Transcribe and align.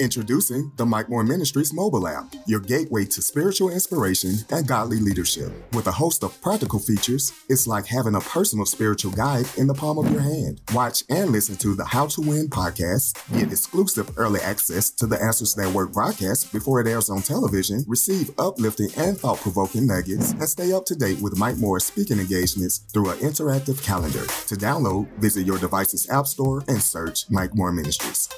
Introducing 0.00 0.70
the 0.76 0.86
Mike 0.86 1.08
Moore 1.08 1.24
Ministries 1.24 1.72
mobile 1.72 2.06
app, 2.06 2.32
your 2.46 2.60
gateway 2.60 3.04
to 3.06 3.20
spiritual 3.20 3.70
inspiration 3.70 4.36
and 4.50 4.64
godly 4.64 5.00
leadership. 5.00 5.50
With 5.74 5.88
a 5.88 5.92
host 5.92 6.22
of 6.22 6.40
practical 6.40 6.78
features, 6.78 7.32
it's 7.48 7.66
like 7.66 7.84
having 7.84 8.14
a 8.14 8.20
personal 8.20 8.64
spiritual 8.64 9.10
guide 9.10 9.46
in 9.56 9.66
the 9.66 9.74
palm 9.74 9.98
of 9.98 10.08
your 10.12 10.20
hand. 10.20 10.60
Watch 10.72 11.02
and 11.10 11.32
listen 11.32 11.56
to 11.56 11.74
the 11.74 11.84
How 11.84 12.06
to 12.06 12.20
Win 12.20 12.48
podcast, 12.48 13.18
get 13.36 13.50
exclusive 13.50 14.16
early 14.16 14.40
access 14.40 14.90
to 14.90 15.08
the 15.08 15.20
Answers 15.20 15.56
That 15.56 15.74
Work 15.74 15.92
broadcast 15.92 16.52
before 16.52 16.80
it 16.80 16.86
airs 16.86 17.10
on 17.10 17.22
television, 17.22 17.84
receive 17.88 18.30
uplifting 18.38 18.90
and 18.96 19.18
thought 19.18 19.40
provoking 19.40 19.88
nuggets, 19.88 20.30
and 20.30 20.48
stay 20.48 20.72
up 20.72 20.84
to 20.86 20.94
date 20.94 21.20
with 21.20 21.36
Mike 21.36 21.56
Moore's 21.56 21.86
speaking 21.86 22.20
engagements 22.20 22.78
through 22.92 23.10
an 23.10 23.18
interactive 23.18 23.82
calendar. 23.82 24.24
To 24.46 24.54
download, 24.54 25.08
visit 25.18 25.44
your 25.44 25.58
device's 25.58 26.08
app 26.08 26.28
store 26.28 26.62
and 26.68 26.80
search 26.80 27.28
Mike 27.30 27.56
Moore 27.56 27.72
Ministries. 27.72 28.28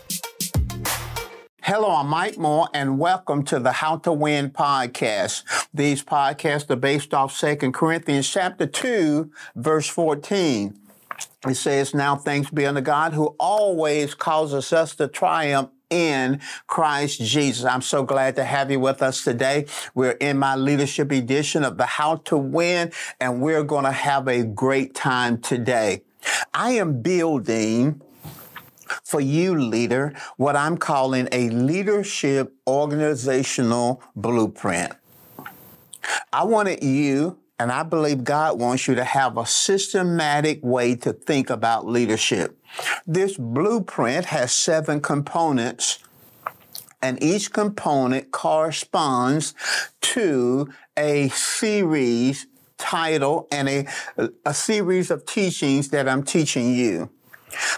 Hello, 1.62 1.90
I'm 1.90 2.08
Mike 2.08 2.38
Moore, 2.38 2.68
and 2.72 2.98
welcome 2.98 3.44
to 3.44 3.58
the 3.60 3.70
How 3.70 3.98
to 3.98 4.12
Win 4.12 4.48
podcast. 4.48 5.44
These 5.74 6.02
podcasts 6.02 6.70
are 6.70 6.76
based 6.76 7.12
off 7.12 7.38
2 7.38 7.70
Corinthians 7.72 8.30
chapter 8.30 8.66
2, 8.66 9.30
verse 9.56 9.86
14. 9.86 10.74
It 11.46 11.54
says, 11.54 11.92
Now 11.94 12.16
thanks 12.16 12.50
be 12.50 12.64
unto 12.64 12.80
God 12.80 13.12
who 13.12 13.36
always 13.38 14.14
causes 14.14 14.72
us 14.72 14.94
to 14.96 15.06
triumph 15.06 15.68
in 15.90 16.40
Christ 16.66 17.20
Jesus. 17.20 17.66
I'm 17.66 17.82
so 17.82 18.04
glad 18.04 18.36
to 18.36 18.44
have 18.44 18.70
you 18.70 18.80
with 18.80 19.02
us 19.02 19.22
today. 19.22 19.66
We're 19.94 20.12
in 20.12 20.38
my 20.38 20.56
leadership 20.56 21.12
edition 21.12 21.62
of 21.62 21.76
the 21.76 21.86
How 21.86 22.16
to 22.16 22.38
Win, 22.38 22.90
and 23.20 23.42
we're 23.42 23.64
going 23.64 23.84
to 23.84 23.92
have 23.92 24.28
a 24.28 24.44
great 24.44 24.94
time 24.94 25.38
today. 25.42 26.04
I 26.54 26.72
am 26.72 27.02
building 27.02 28.00
for 29.04 29.20
you, 29.20 29.58
leader, 29.58 30.14
what 30.36 30.56
I'm 30.56 30.76
calling 30.76 31.28
a 31.32 31.50
leadership 31.50 32.54
organizational 32.66 34.02
blueprint. 34.16 34.92
I 36.32 36.44
wanted 36.44 36.82
you, 36.82 37.38
and 37.58 37.70
I 37.70 37.82
believe 37.82 38.24
God 38.24 38.58
wants 38.58 38.88
you 38.88 38.94
to 38.94 39.04
have 39.04 39.36
a 39.36 39.46
systematic 39.46 40.60
way 40.62 40.94
to 40.96 41.12
think 41.12 41.50
about 41.50 41.86
leadership. 41.86 42.58
This 43.06 43.36
blueprint 43.36 44.26
has 44.26 44.52
seven 44.52 45.00
components 45.00 45.98
and 47.02 47.22
each 47.22 47.52
component 47.52 48.30
corresponds 48.30 49.54
to 50.02 50.72
a 50.96 51.28
series 51.30 52.46
title 52.78 53.46
and 53.50 53.68
a, 53.68 53.86
a 54.44 54.54
series 54.54 55.10
of 55.10 55.26
teachings 55.26 55.88
that 55.90 56.08
I'm 56.08 56.22
teaching 56.22 56.74
you. 56.74 57.10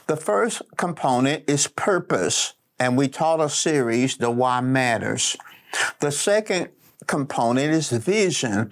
The 0.06 0.16
first 0.16 0.62
component 0.76 1.48
is 1.48 1.66
purpose, 1.66 2.54
and 2.78 2.96
we 2.96 3.08
taught 3.08 3.40
a 3.40 3.48
series, 3.48 4.16
The 4.16 4.30
Why 4.30 4.60
Matters. 4.60 5.36
The 6.00 6.10
second 6.10 6.70
component 7.06 7.72
is 7.72 7.90
vision, 7.90 8.70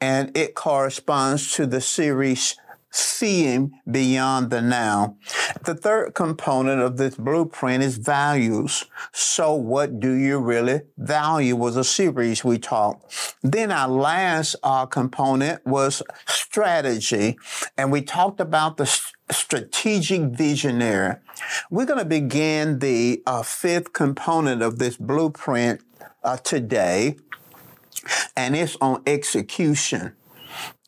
and 0.00 0.36
it 0.36 0.54
corresponds 0.54 1.52
to 1.54 1.66
the 1.66 1.80
series 1.80 2.56
seeing 2.92 3.72
beyond 3.90 4.50
the 4.50 4.62
now. 4.62 5.16
The 5.64 5.74
third 5.74 6.14
component 6.14 6.80
of 6.80 6.98
this 6.98 7.16
blueprint 7.16 7.82
is 7.82 7.96
values. 7.96 8.84
So 9.12 9.54
what 9.54 9.98
do 9.98 10.12
you 10.12 10.38
really 10.38 10.82
value 10.98 11.56
was 11.56 11.76
a 11.76 11.84
series 11.84 12.44
we 12.44 12.58
taught. 12.58 13.02
Then 13.42 13.72
our 13.72 13.88
last 13.88 14.56
uh, 14.62 14.86
component 14.86 15.64
was 15.66 16.02
strategy. 16.26 17.38
And 17.76 17.90
we 17.90 18.02
talked 18.02 18.40
about 18.40 18.76
the 18.76 18.86
strategic 19.30 20.22
visionary. 20.22 21.16
We're 21.70 21.86
going 21.86 21.98
to 21.98 22.04
begin 22.04 22.78
the 22.78 23.22
uh, 23.26 23.42
fifth 23.42 23.92
component 23.92 24.62
of 24.62 24.78
this 24.78 24.96
blueprint 24.96 25.80
uh, 26.22 26.36
today, 26.38 27.16
and 28.36 28.54
it's 28.54 28.76
on 28.80 29.02
execution. 29.06 30.14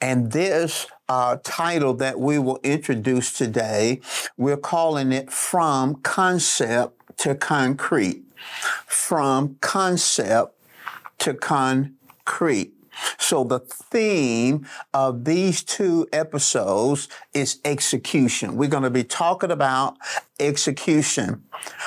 And 0.00 0.32
this 0.32 0.86
uh, 1.08 1.36
title 1.42 1.94
that 1.94 2.18
we 2.18 2.38
will 2.38 2.60
introduce 2.62 3.32
today, 3.32 4.00
we're 4.36 4.56
calling 4.56 5.12
it 5.12 5.30
From 5.30 5.96
Concept 5.96 7.18
to 7.18 7.34
Concrete. 7.34 8.22
From 8.86 9.56
Concept 9.60 10.54
to 11.18 11.34
Concrete. 11.34 12.72
So 13.18 13.44
the 13.44 13.58
theme 13.58 14.66
of 14.92 15.24
these 15.24 15.62
two 15.62 16.06
episodes 16.12 17.08
is 17.32 17.58
execution. 17.64 18.56
We're 18.56 18.68
going 18.68 18.84
to 18.84 18.90
be 18.90 19.04
talking 19.04 19.50
about 19.50 19.96
execution 20.38 21.42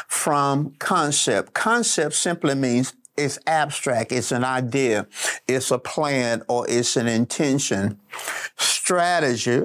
from 0.07 0.73
concept. 0.79 1.53
Concept 1.53 2.13
simply 2.13 2.55
means 2.55 2.93
it's 3.15 3.39
abstract, 3.47 4.11
it's 4.11 4.31
an 4.31 4.43
idea, 4.43 5.07
it's 5.47 5.71
a 5.71 5.79
plan, 5.79 6.43
or 6.47 6.69
it's 6.69 6.95
an 6.97 7.07
intention. 7.07 7.99
Strategy, 8.87 9.63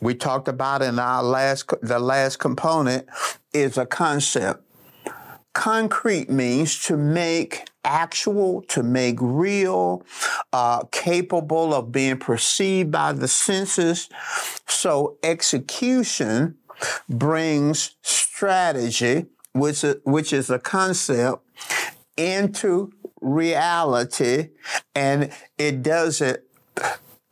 we 0.00 0.16
talked 0.16 0.48
about 0.48 0.82
in 0.82 0.98
our 0.98 1.22
last 1.22 1.70
the 1.80 2.00
last 2.00 2.40
component 2.40 3.06
is 3.52 3.78
a 3.78 3.86
concept. 3.86 4.64
Concrete 5.52 6.28
means 6.28 6.82
to 6.86 6.96
make 6.96 7.68
actual, 7.84 8.62
to 8.62 8.82
make 8.82 9.18
real, 9.20 10.02
uh, 10.52 10.82
capable 10.90 11.72
of 11.72 11.92
being 11.92 12.18
perceived 12.18 12.90
by 12.90 13.12
the 13.12 13.28
senses. 13.28 14.08
So 14.66 15.18
execution 15.22 16.56
brings 17.08 17.94
strategy, 18.02 19.26
which 19.52 19.84
is, 19.84 19.98
which 20.02 20.32
is 20.32 20.50
a 20.50 20.58
concept, 20.58 21.44
into 22.16 22.92
reality, 23.20 24.48
and 24.96 25.30
it 25.58 25.84
does 25.84 26.20
it 26.20 26.44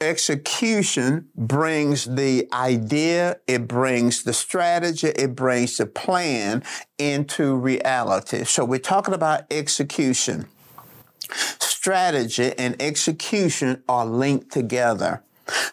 execution 0.03 1.29
brings 1.37 2.05
the 2.05 2.49
idea, 2.53 3.39
it 3.47 3.69
brings 3.69 4.25
the 4.25 4.33
strategy, 4.33 5.09
it 5.09 5.35
brings 5.35 5.77
the 5.79 5.87
plan 5.87 6.63
into 6.99 7.55
reality. 7.57 8.45
So 8.45 8.65
we're 8.65 8.79
talking 8.79 9.15
about 9.15 9.45
execution. 9.51 10.47
Strategy 11.59 12.53
and 12.59 12.81
execution 12.81 13.83
are 13.89 14.05
linked 14.05 14.53
together. 14.53 15.23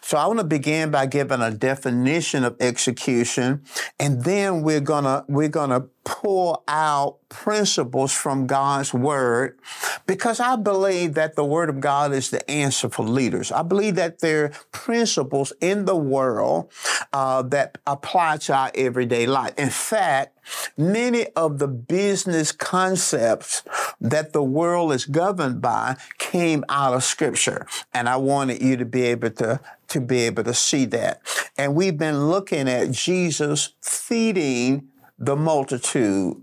So 0.02 0.18
I 0.18 0.26
want 0.26 0.40
to 0.40 0.44
begin 0.44 0.90
by 0.90 1.06
giving 1.06 1.40
a 1.40 1.50
definition 1.50 2.44
of 2.44 2.56
execution, 2.60 3.62
and 3.98 4.24
then 4.24 4.62
we're 4.62 4.80
gonna 4.80 5.24
we're 5.28 5.48
gonna 5.48 5.86
pull 6.04 6.62
out 6.66 7.18
principles 7.28 8.12
from 8.12 8.46
God's 8.46 8.92
word 8.92 9.58
because 10.06 10.40
I 10.40 10.56
believe 10.56 11.14
that 11.14 11.36
the 11.36 11.44
word 11.44 11.68
of 11.68 11.80
God 11.80 12.12
is 12.12 12.30
the 12.30 12.48
answer 12.50 12.88
for 12.88 13.04
leaders. 13.04 13.52
I 13.52 13.62
believe 13.62 13.94
that 13.96 14.20
there 14.20 14.44
are 14.44 14.52
principles 14.72 15.52
in 15.60 15.84
the 15.84 15.96
world 15.96 16.72
uh, 17.12 17.42
that 17.42 17.78
apply 17.86 18.38
to 18.38 18.54
our 18.54 18.70
everyday 18.74 19.26
life. 19.26 19.52
In 19.56 19.70
fact, 19.70 20.38
many 20.76 21.26
of 21.36 21.58
the 21.58 21.68
business 21.68 22.50
concepts 22.50 23.62
that 24.00 24.32
the 24.32 24.42
world 24.42 24.92
is 24.92 25.04
governed 25.04 25.60
by 25.60 25.96
came 26.18 26.64
out 26.68 26.94
of 26.94 27.04
scripture. 27.04 27.66
And 27.92 28.08
I 28.08 28.16
wanted 28.16 28.62
you 28.62 28.76
to 28.76 28.84
be 28.84 29.02
able 29.02 29.30
to, 29.30 29.60
to 29.88 30.00
be 30.00 30.20
able 30.20 30.44
to 30.44 30.54
see 30.54 30.86
that. 30.86 31.20
And 31.56 31.74
we've 31.74 31.98
been 31.98 32.28
looking 32.28 32.68
at 32.68 32.90
Jesus 32.90 33.74
feeding 33.82 34.88
the 35.20 35.36
multitude. 35.36 36.42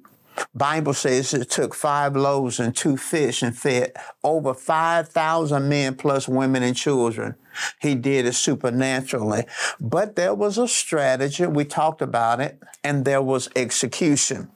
Bible 0.54 0.94
says 0.94 1.34
it 1.34 1.50
took 1.50 1.74
five 1.74 2.16
loaves 2.16 2.60
and 2.60 2.76
two 2.76 2.96
fish 2.96 3.42
and 3.42 3.58
fed 3.58 3.94
over 4.24 4.54
5,000 4.54 5.68
men 5.68 5.96
plus 5.96 6.28
women 6.28 6.62
and 6.62 6.76
children. 6.76 7.34
He 7.82 7.96
did 7.96 8.28
it 8.28 8.35
supernaturally. 8.35 9.46
But 9.79 10.16
there 10.16 10.35
was 10.35 10.59
a 10.59 10.68
strategy. 10.68 11.47
We 11.47 11.66
talked 11.66 12.03
about 12.03 12.40
it 12.40 12.62
and 12.84 13.03
there 13.03 13.22
was 13.22 13.50
execution. 13.56 14.52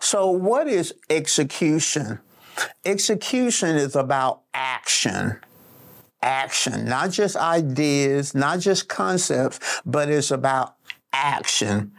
So 0.00 0.28
what 0.28 0.66
is 0.66 0.92
execution? 1.08 2.18
Execution 2.84 3.76
is 3.76 3.94
about 3.94 4.40
action 4.52 5.38
action, 6.22 6.84
not 6.84 7.10
just 7.10 7.36
ideas, 7.36 8.34
not 8.34 8.60
just 8.60 8.88
concepts, 8.88 9.58
but 9.84 10.08
it's 10.08 10.30
about 10.30 10.76
action. 11.12 11.92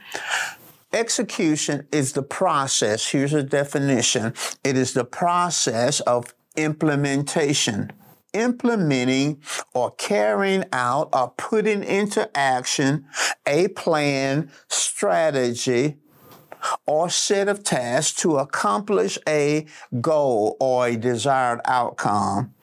Execution 0.93 1.87
is 1.91 2.13
the 2.13 2.21
process. 2.21 3.09
Here's 3.09 3.33
a 3.33 3.41
definition. 3.41 4.35
It 4.63 4.77
is 4.77 4.93
the 4.93 5.03
process 5.03 5.99
of 6.01 6.35
implementation. 6.55 7.91
Implementing 8.33 9.41
or 9.73 9.91
carrying 9.91 10.65
out 10.71 11.09
or 11.11 11.33
putting 11.35 11.83
into 11.83 12.29
action 12.37 13.05
a 13.45 13.69
plan, 13.69 14.51
strategy, 14.67 15.97
or 16.85 17.09
set 17.09 17.47
of 17.47 17.63
tasks 17.63 18.21
to 18.21 18.37
accomplish 18.37 19.17
a 19.27 19.65
goal 19.99 20.57
or 20.59 20.87
a 20.87 20.95
desired 20.95 21.59
outcome. 21.65 22.53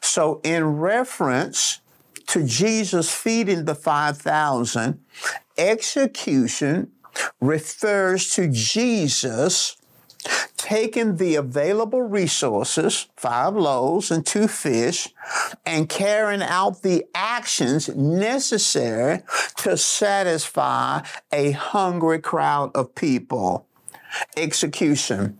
So, 0.00 0.40
in 0.42 0.78
reference 0.78 1.80
to 2.28 2.44
Jesus 2.44 3.10
feeding 3.14 3.66
the 3.66 3.74
5,000, 3.74 5.00
execution 5.56 6.92
refers 7.40 8.30
to 8.30 8.48
Jesus 8.48 9.76
taking 10.56 11.16
the 11.16 11.36
available 11.36 12.02
resources, 12.02 13.08
five 13.16 13.54
loaves 13.54 14.10
and 14.10 14.26
two 14.26 14.48
fish, 14.48 15.08
and 15.64 15.88
carrying 15.88 16.42
out 16.42 16.82
the 16.82 17.04
actions 17.14 17.88
necessary 17.94 19.22
to 19.58 19.76
satisfy 19.76 21.02
a 21.32 21.52
hungry 21.52 22.18
crowd 22.18 22.70
of 22.74 22.94
people. 22.94 23.66
Execution. 24.36 25.38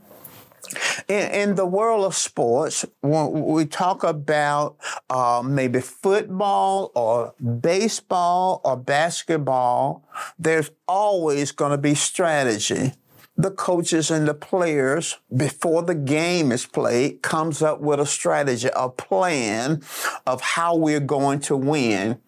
In, 1.09 1.31
in, 1.31 1.55
the 1.55 1.67
world 1.67 2.05
of 2.05 2.15
sports, 2.15 2.85
when 3.01 3.45
we 3.45 3.67
talk 3.67 4.05
about 4.05 4.77
uh, 5.11 5.43
maybe 5.45 5.81
football 5.81 6.93
or 6.95 7.35
baseball 7.61 8.61
or 8.65 8.77
basketball, 8.77 10.09
there's 10.39 10.71
always 10.89 11.53
going 11.53 11.73
to 11.73 11.79
be 11.79 11.95
strategy 11.95 12.93
the 13.37 13.51
coaches 13.51 14.11
and 14.11 14.27
the 14.27 14.35
players 14.35 15.19
before 15.35 15.83
the 15.83 15.95
game 15.95 16.51
is 16.53 16.65
played 16.65 17.23
comes 17.23 17.61
up 17.61 17.81
with 17.81 18.01
a 18.01 18.07
strategy, 18.07 18.69
a 18.75 18.89
plan 18.89 19.83
of 20.27 20.41
how 20.41 20.75
we're 20.75 21.01
going 21.01 21.41
to 21.41 21.57
win. 21.57 22.19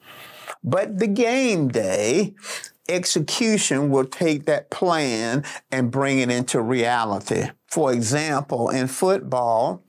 But 0.63 0.99
the 0.99 1.07
game 1.07 1.69
day, 1.69 2.35
execution 2.89 3.91
will 3.91 4.05
take 4.05 4.45
that 4.47 4.71
plan 4.71 5.45
and 5.71 5.91
bring 5.91 6.19
it 6.19 6.31
into 6.31 6.61
reality. 6.61 7.51
For 7.69 7.93
example, 7.93 8.71
in 8.71 8.89
football, 8.89 9.83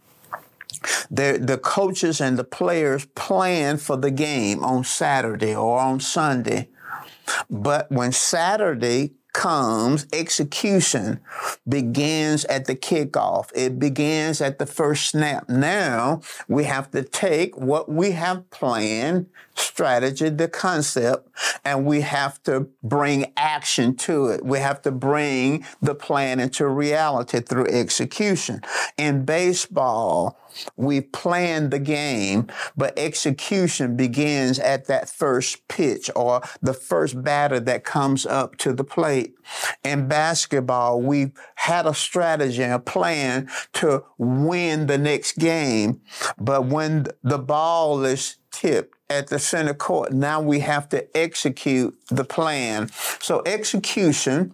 the, 1.10 1.40
the 1.42 1.58
coaches 1.58 2.22
and 2.22 2.38
the 2.38 2.44
players 2.44 3.06
plan 3.06 3.78
for 3.78 3.98
the 3.98 4.12
game 4.12 4.64
on 4.64 4.84
Saturday 4.84 5.56
or 5.56 5.80
on 5.80 6.00
Sunday. 6.00 6.70
But 7.50 7.92
when 7.92 8.12
Saturday 8.12 9.14
comes, 9.34 10.08
execution 10.12 11.20
begins 11.68 12.46
at 12.46 12.66
the 12.66 12.76
kickoff. 12.76 13.52
It 13.56 13.80
begins 13.80 14.42
at 14.42 14.60
the 14.60 14.66
first 14.66 15.08
snap. 15.08 15.48
Now 15.48 16.22
we 16.48 16.66
have 16.66 16.92
to 16.92 17.04
take 17.04 17.56
what 17.58 17.90
we 17.90 18.12
have 18.12 18.50
planned, 18.50 19.28
strategy, 19.60 20.30
the 20.30 20.48
concept, 20.48 21.30
and 21.64 21.86
we 21.86 22.02
have 22.02 22.42
to 22.44 22.68
bring 22.84 23.32
action 23.38 23.96
to 23.96 24.28
it. 24.28 24.46
We 24.46 24.60
have 24.60 24.82
to 24.84 24.92
bring 24.92 25.66
the 25.82 25.96
plan 25.96 26.40
into 26.40 26.68
reality 26.68 27.40
through 27.40 27.68
execution. 27.68 28.62
In 28.98 29.26
baseball, 29.26 30.38
we 30.76 31.02
plan 31.02 31.70
the 31.70 31.80
game, 31.80 32.48
but 32.76 32.98
execution 32.98 33.96
begins 33.96 34.60
at 34.60 34.86
that 34.86 35.10
first 35.10 35.68
pitch 35.68 36.10
or 36.16 36.42
the 36.62 36.74
first 36.74 37.22
batter 37.24 37.60
that 37.60 37.84
comes 37.84 38.26
up 38.26 38.58
to 38.58 38.74
the 38.74 38.84
plate. 38.84 39.36
In 39.84 40.08
basketball, 40.08 41.02
we've 41.02 41.32
had 41.56 41.86
a 41.86 41.94
strategy 41.94 42.64
and 42.64 42.74
a 42.74 42.80
plan 42.80 43.50
to 43.74 44.04
win 44.18 44.88
the 44.88 44.98
next 44.98 45.38
game, 45.38 46.02
but 46.38 46.66
when 46.66 47.08
the 47.24 47.40
ball 47.40 48.04
is 48.04 48.39
tipped, 48.52 48.96
at 49.10 49.28
the 49.28 49.40
center 49.40 49.74
court. 49.74 50.12
Now 50.12 50.40
we 50.40 50.60
have 50.60 50.88
to 50.90 51.18
execute 51.18 51.98
the 52.10 52.24
plan. 52.24 52.90
So 53.20 53.42
execution 53.46 54.54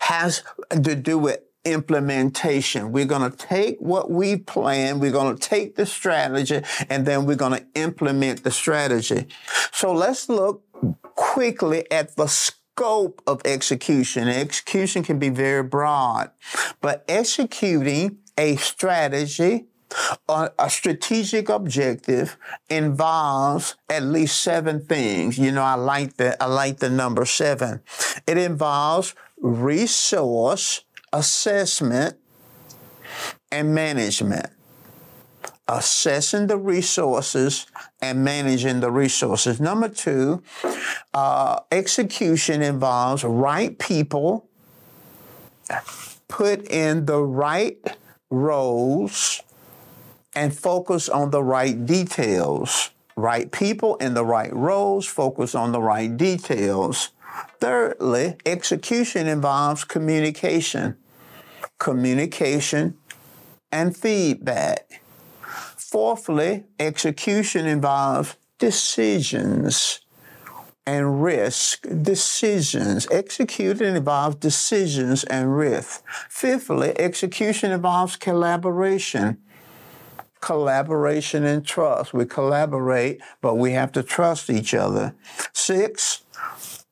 has 0.00 0.42
to 0.70 0.94
do 0.94 1.18
with 1.18 1.40
implementation. 1.64 2.92
We're 2.92 3.06
going 3.06 3.30
to 3.30 3.36
take 3.36 3.78
what 3.78 4.10
we 4.10 4.36
plan, 4.36 5.00
we're 5.00 5.12
going 5.12 5.36
to 5.36 5.48
take 5.48 5.76
the 5.76 5.86
strategy, 5.86 6.62
and 6.90 7.06
then 7.06 7.26
we're 7.26 7.36
going 7.36 7.58
to 7.58 7.66
implement 7.74 8.44
the 8.44 8.50
strategy. 8.50 9.28
So 9.72 9.92
let's 9.92 10.28
look 10.28 10.62
quickly 11.02 11.90
at 11.90 12.16
the 12.16 12.26
scope 12.26 13.22
of 13.26 13.40
execution. 13.44 14.28
Execution 14.28 15.02
can 15.02 15.18
be 15.18 15.30
very 15.30 15.62
broad, 15.62 16.30
but 16.80 17.04
executing 17.08 18.18
a 18.36 18.56
strategy 18.56 19.66
a 20.28 20.70
strategic 20.70 21.48
objective 21.48 22.36
involves 22.68 23.76
at 23.88 24.02
least 24.02 24.42
seven 24.42 24.84
things. 24.84 25.38
You 25.38 25.52
know, 25.52 25.62
I 25.62 25.74
like 25.74 26.16
the 26.16 26.42
I 26.42 26.46
like 26.46 26.78
the 26.78 26.90
number 26.90 27.24
seven. 27.24 27.80
It 28.26 28.38
involves 28.38 29.14
resource 29.38 30.84
assessment 31.12 32.16
and 33.52 33.74
management. 33.74 34.50
Assessing 35.66 36.46
the 36.46 36.58
resources 36.58 37.66
and 38.02 38.22
managing 38.22 38.80
the 38.80 38.90
resources. 38.90 39.60
Number 39.60 39.88
two, 39.88 40.42
uh, 41.14 41.60
execution 41.72 42.60
involves 42.60 43.24
right 43.24 43.78
people 43.78 44.46
put 46.28 46.68
in 46.68 47.06
the 47.06 47.22
right 47.22 47.78
roles 48.28 49.40
and 50.34 50.56
focus 50.56 51.08
on 51.08 51.30
the 51.30 51.42
right 51.42 51.84
details. 51.86 52.90
Right 53.16 53.50
people 53.52 53.96
in 53.96 54.14
the 54.14 54.24
right 54.24 54.52
roles, 54.52 55.06
focus 55.06 55.54
on 55.54 55.72
the 55.72 55.80
right 55.80 56.16
details. 56.16 57.10
Thirdly, 57.60 58.36
execution 58.44 59.28
involves 59.28 59.84
communication 59.84 60.96
communication, 61.78 62.96
and 63.70 63.96
feedback. 63.96 65.02
Fourthly, 65.76 66.64
execution 66.78 67.66
involves 67.66 68.36
decisions 68.58 70.00
and 70.86 71.22
risk. 71.22 71.86
Decisions. 72.02 73.06
Executing 73.10 73.96
involves 73.96 74.36
decisions 74.36 75.24
and 75.24 75.56
risk. 75.56 76.02
Fifthly, 76.28 76.98
execution 76.98 77.72
involves 77.72 78.16
collaboration. 78.16 79.38
Collaboration 80.44 81.44
and 81.44 81.64
trust. 81.64 82.12
We 82.12 82.26
collaborate, 82.26 83.22
but 83.40 83.54
we 83.54 83.72
have 83.72 83.92
to 83.92 84.02
trust 84.02 84.50
each 84.50 84.74
other. 84.74 85.14
Six, 85.54 86.22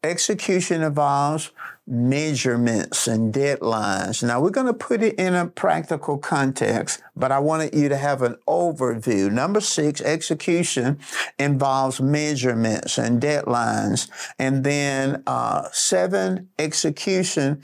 execution 0.02 0.82
involves 0.82 1.50
measurements 1.86 3.06
and 3.06 3.34
deadlines. 3.34 4.26
Now, 4.26 4.40
we're 4.40 4.48
going 4.48 4.68
to 4.68 4.72
put 4.72 5.02
it 5.02 5.16
in 5.16 5.34
a 5.34 5.48
practical 5.48 6.16
context, 6.16 7.02
but 7.14 7.30
I 7.30 7.40
wanted 7.40 7.74
you 7.74 7.90
to 7.90 7.96
have 7.98 8.22
an 8.22 8.36
overview. 8.48 9.30
Number 9.30 9.60
six, 9.60 10.00
execution 10.00 10.98
involves 11.38 12.00
measurements 12.00 12.96
and 12.96 13.20
deadlines. 13.20 14.08
And 14.38 14.64
then 14.64 15.22
uh, 15.26 15.68
seven, 15.72 16.48
execution 16.58 17.62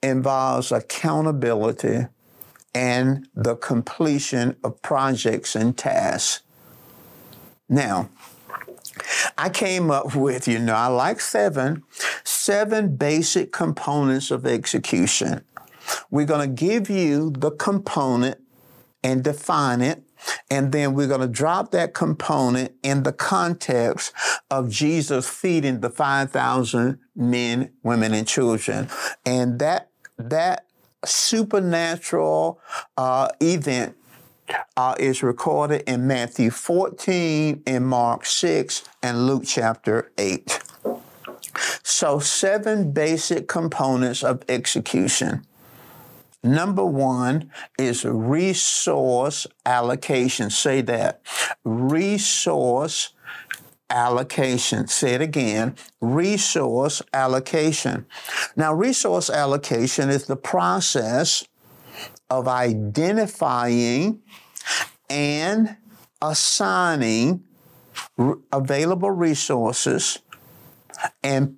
involves 0.00 0.70
accountability 0.70 2.06
and 2.74 3.28
the 3.34 3.56
completion 3.56 4.56
of 4.64 4.82
projects 4.82 5.54
and 5.54 5.78
tasks. 5.78 6.42
Now, 7.68 8.10
I 9.38 9.48
came 9.48 9.90
up 9.90 10.14
with, 10.14 10.46
you 10.48 10.58
know, 10.58 10.74
I 10.74 10.88
like 10.88 11.20
seven, 11.20 11.82
seven 12.24 12.96
basic 12.96 13.52
components 13.52 14.30
of 14.30 14.46
execution. 14.46 15.44
We're 16.10 16.26
going 16.26 16.48
to 16.48 16.54
give 16.54 16.90
you 16.90 17.30
the 17.30 17.50
component 17.50 18.38
and 19.02 19.22
define 19.22 19.80
it. 19.80 20.02
And 20.50 20.72
then 20.72 20.94
we're 20.94 21.08
going 21.08 21.20
to 21.20 21.28
drop 21.28 21.70
that 21.72 21.92
component 21.92 22.72
in 22.82 23.02
the 23.02 23.12
context 23.12 24.12
of 24.50 24.70
Jesus 24.70 25.28
feeding 25.28 25.80
the 25.80 25.90
5,000 25.90 26.98
men, 27.14 27.70
women, 27.82 28.14
and 28.14 28.26
children. 28.26 28.88
And 29.26 29.58
that, 29.58 29.90
that 30.16 30.66
supernatural 31.06 32.60
uh, 32.96 33.28
event 33.40 33.96
uh, 34.76 34.94
is 34.98 35.22
recorded 35.22 35.82
in 35.88 36.06
Matthew 36.06 36.50
14, 36.50 37.62
in 37.66 37.84
Mark 37.84 38.26
6, 38.26 38.84
and 39.02 39.26
Luke 39.26 39.44
chapter 39.46 40.12
8. 40.18 40.60
So, 41.82 42.18
seven 42.18 42.92
basic 42.92 43.46
components 43.48 44.24
of 44.24 44.42
execution. 44.48 45.46
Number 46.42 46.84
one 46.84 47.50
is 47.78 48.04
resource 48.04 49.46
allocation. 49.64 50.50
Say 50.50 50.82
that. 50.82 51.22
Resource 51.64 53.14
allocation. 53.94 54.88
Say 54.88 55.14
it 55.14 55.20
again. 55.22 55.76
Resource 56.00 57.00
allocation. 57.12 58.06
Now, 58.56 58.74
resource 58.74 59.30
allocation 59.30 60.10
is 60.10 60.26
the 60.26 60.36
process 60.36 61.44
of 62.28 62.48
identifying 62.48 64.20
and 65.08 65.76
assigning 66.20 67.44
r- 68.18 68.38
available 68.52 69.10
resources 69.10 70.18
and 71.22 71.56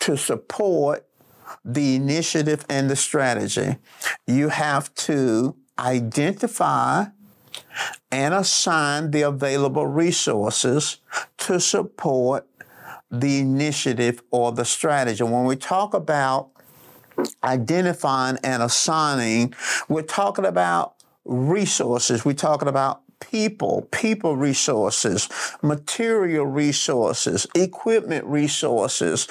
to 0.00 0.16
support 0.16 1.06
the 1.64 1.96
initiative 1.96 2.64
and 2.68 2.88
the 2.88 2.96
strategy. 2.96 3.76
You 4.26 4.48
have 4.48 4.94
to 4.94 5.56
identify 5.78 7.06
and 8.10 8.34
assign 8.34 9.10
the 9.10 9.22
available 9.22 9.86
resources 9.86 10.98
to 11.38 11.60
support 11.60 12.46
the 13.10 13.38
initiative 13.38 14.22
or 14.30 14.52
the 14.52 14.64
strategy. 14.64 15.22
When 15.22 15.44
we 15.44 15.56
talk 15.56 15.94
about 15.94 16.50
identifying 17.42 18.38
and 18.42 18.62
assigning, 18.62 19.54
we're 19.88 20.02
talking 20.02 20.44
about 20.44 20.94
resources. 21.24 22.24
We're 22.24 22.34
talking 22.34 22.68
about 22.68 23.02
people, 23.20 23.88
people 23.90 24.36
resources, 24.36 25.28
material 25.62 26.46
resources, 26.46 27.46
equipment 27.54 28.24
resources, 28.26 29.26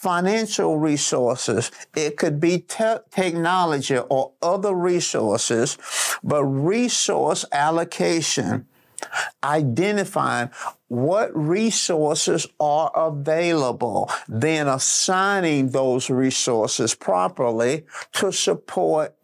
financial 0.00 0.78
resources. 0.78 1.72
It 1.96 2.16
could 2.16 2.38
be 2.38 2.58
te- 2.58 3.02
technology 3.10 3.98
or 3.98 4.32
other 4.40 4.72
resources, 4.72 5.76
but 6.22 6.44
resource 6.44 7.44
allocation 7.50 8.66
identifying 9.42 10.50
what 10.88 11.36
resources 11.36 12.46
are 12.60 12.90
available, 12.94 14.10
then 14.28 14.68
assigning 14.68 15.70
those 15.70 16.10
resources 16.10 16.94
properly 16.94 17.84
to 18.12 18.32
support 18.32 19.14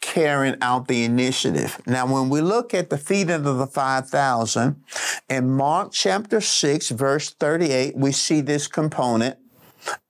carrying 0.00 0.56
out 0.60 0.88
the 0.88 1.04
initiative. 1.04 1.80
Now, 1.86 2.06
when 2.06 2.28
we 2.28 2.40
look 2.40 2.74
at 2.74 2.90
the 2.90 2.98
feeding 2.98 3.46
of 3.46 3.58
the 3.58 3.66
5,000 3.66 4.82
in 5.28 5.50
Mark 5.50 5.92
chapter 5.92 6.40
6, 6.40 6.90
verse 6.90 7.30
38, 7.30 7.96
we 7.96 8.12
see 8.12 8.40
this 8.40 8.68
component, 8.68 9.36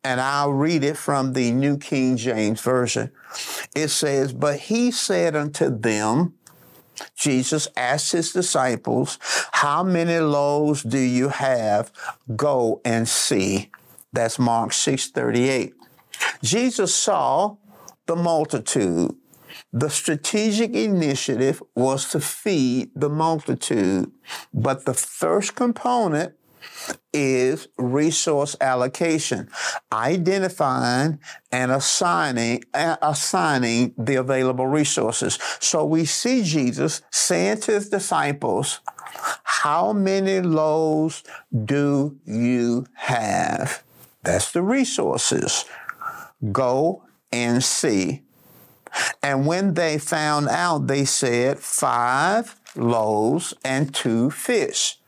and 0.05 0.21
I'll 0.21 0.53
read 0.53 0.85
it 0.85 0.97
from 0.97 1.33
the 1.33 1.51
New 1.53 1.79
King 1.79 2.17
James 2.17 2.61
Version. 2.61 3.11
It 3.75 3.89
says, 3.89 4.33
But 4.33 4.61
he 4.61 4.91
said 4.91 5.35
unto 5.35 5.77
them, 5.77 6.35
Jesus 7.15 7.69
asked 7.77 8.13
his 8.13 8.33
disciples, 8.33 9.19
How 9.53 9.83
many 9.83 10.19
loaves 10.19 10.83
do 10.83 10.99
you 10.99 11.29
have? 11.29 11.93
Go 12.37 12.81
and 12.85 13.09
see. 13.09 13.71
That's 14.13 14.39
Mark 14.39 14.73
6 14.73 15.11
38. 15.11 15.75
Jesus 16.43 16.95
saw 16.95 17.57
the 18.07 18.17
multitude. 18.17 19.15
The 19.73 19.91
strategic 19.91 20.75
initiative 20.75 21.63
was 21.75 22.11
to 22.11 22.21
feed 22.21 22.91
the 22.95 23.11
multitude. 23.11 24.11
But 24.55 24.87
the 24.87 24.95
first 24.95 25.55
component 25.55 26.35
is 27.13 27.69
resource 27.79 28.57
allocation, 28.61 29.49
identifying 29.93 31.19
and 31.51 31.73
assigning 31.73 32.63
assigning 32.75 33.95
the 33.97 34.17
available 34.17 34.67
resources. 34.67 35.39
So 35.61 35.85
we 35.85 36.05
see 36.05 36.43
Jesus 36.43 37.03
saying 37.11 37.61
to 37.63 37.73
his 37.73 37.89
disciples, 37.89 38.81
"How 39.45 39.93
many 39.93 40.41
loaves 40.41 41.23
do 41.65 42.19
you 42.25 42.87
have?" 42.95 43.83
That's 44.23 44.53
the 44.53 44.63
resources. 44.63 45.65
Go 46.53 47.05
and 47.33 47.63
see. 47.63 48.23
And 49.23 49.47
when 49.47 49.75
they 49.75 49.99
found 49.99 50.49
out, 50.49 50.87
they 50.87 51.05
said, 51.05 51.59
five 51.59 52.57
loaves 52.75 53.55
and 53.65 53.95
two 53.95 54.31
fish. 54.31 54.99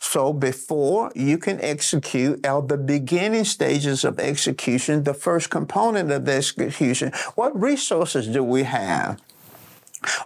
So 0.00 0.32
before 0.32 1.12
you 1.14 1.38
can 1.38 1.60
execute 1.60 2.44
at 2.44 2.68
the 2.68 2.76
beginning 2.76 3.44
stages 3.44 4.04
of 4.04 4.18
execution, 4.18 5.04
the 5.04 5.14
first 5.14 5.50
component 5.50 6.10
of 6.10 6.24
the 6.24 6.32
execution, 6.32 7.12
what 7.34 7.58
resources 7.60 8.26
do 8.26 8.42
we 8.42 8.64
have? 8.64 9.20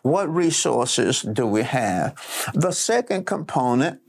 What 0.03 0.33
resources 0.33 1.23
do 1.23 1.47
we 1.47 1.63
have? 1.63 2.15
The 2.55 2.73
second 2.73 3.27
component 3.27 4.01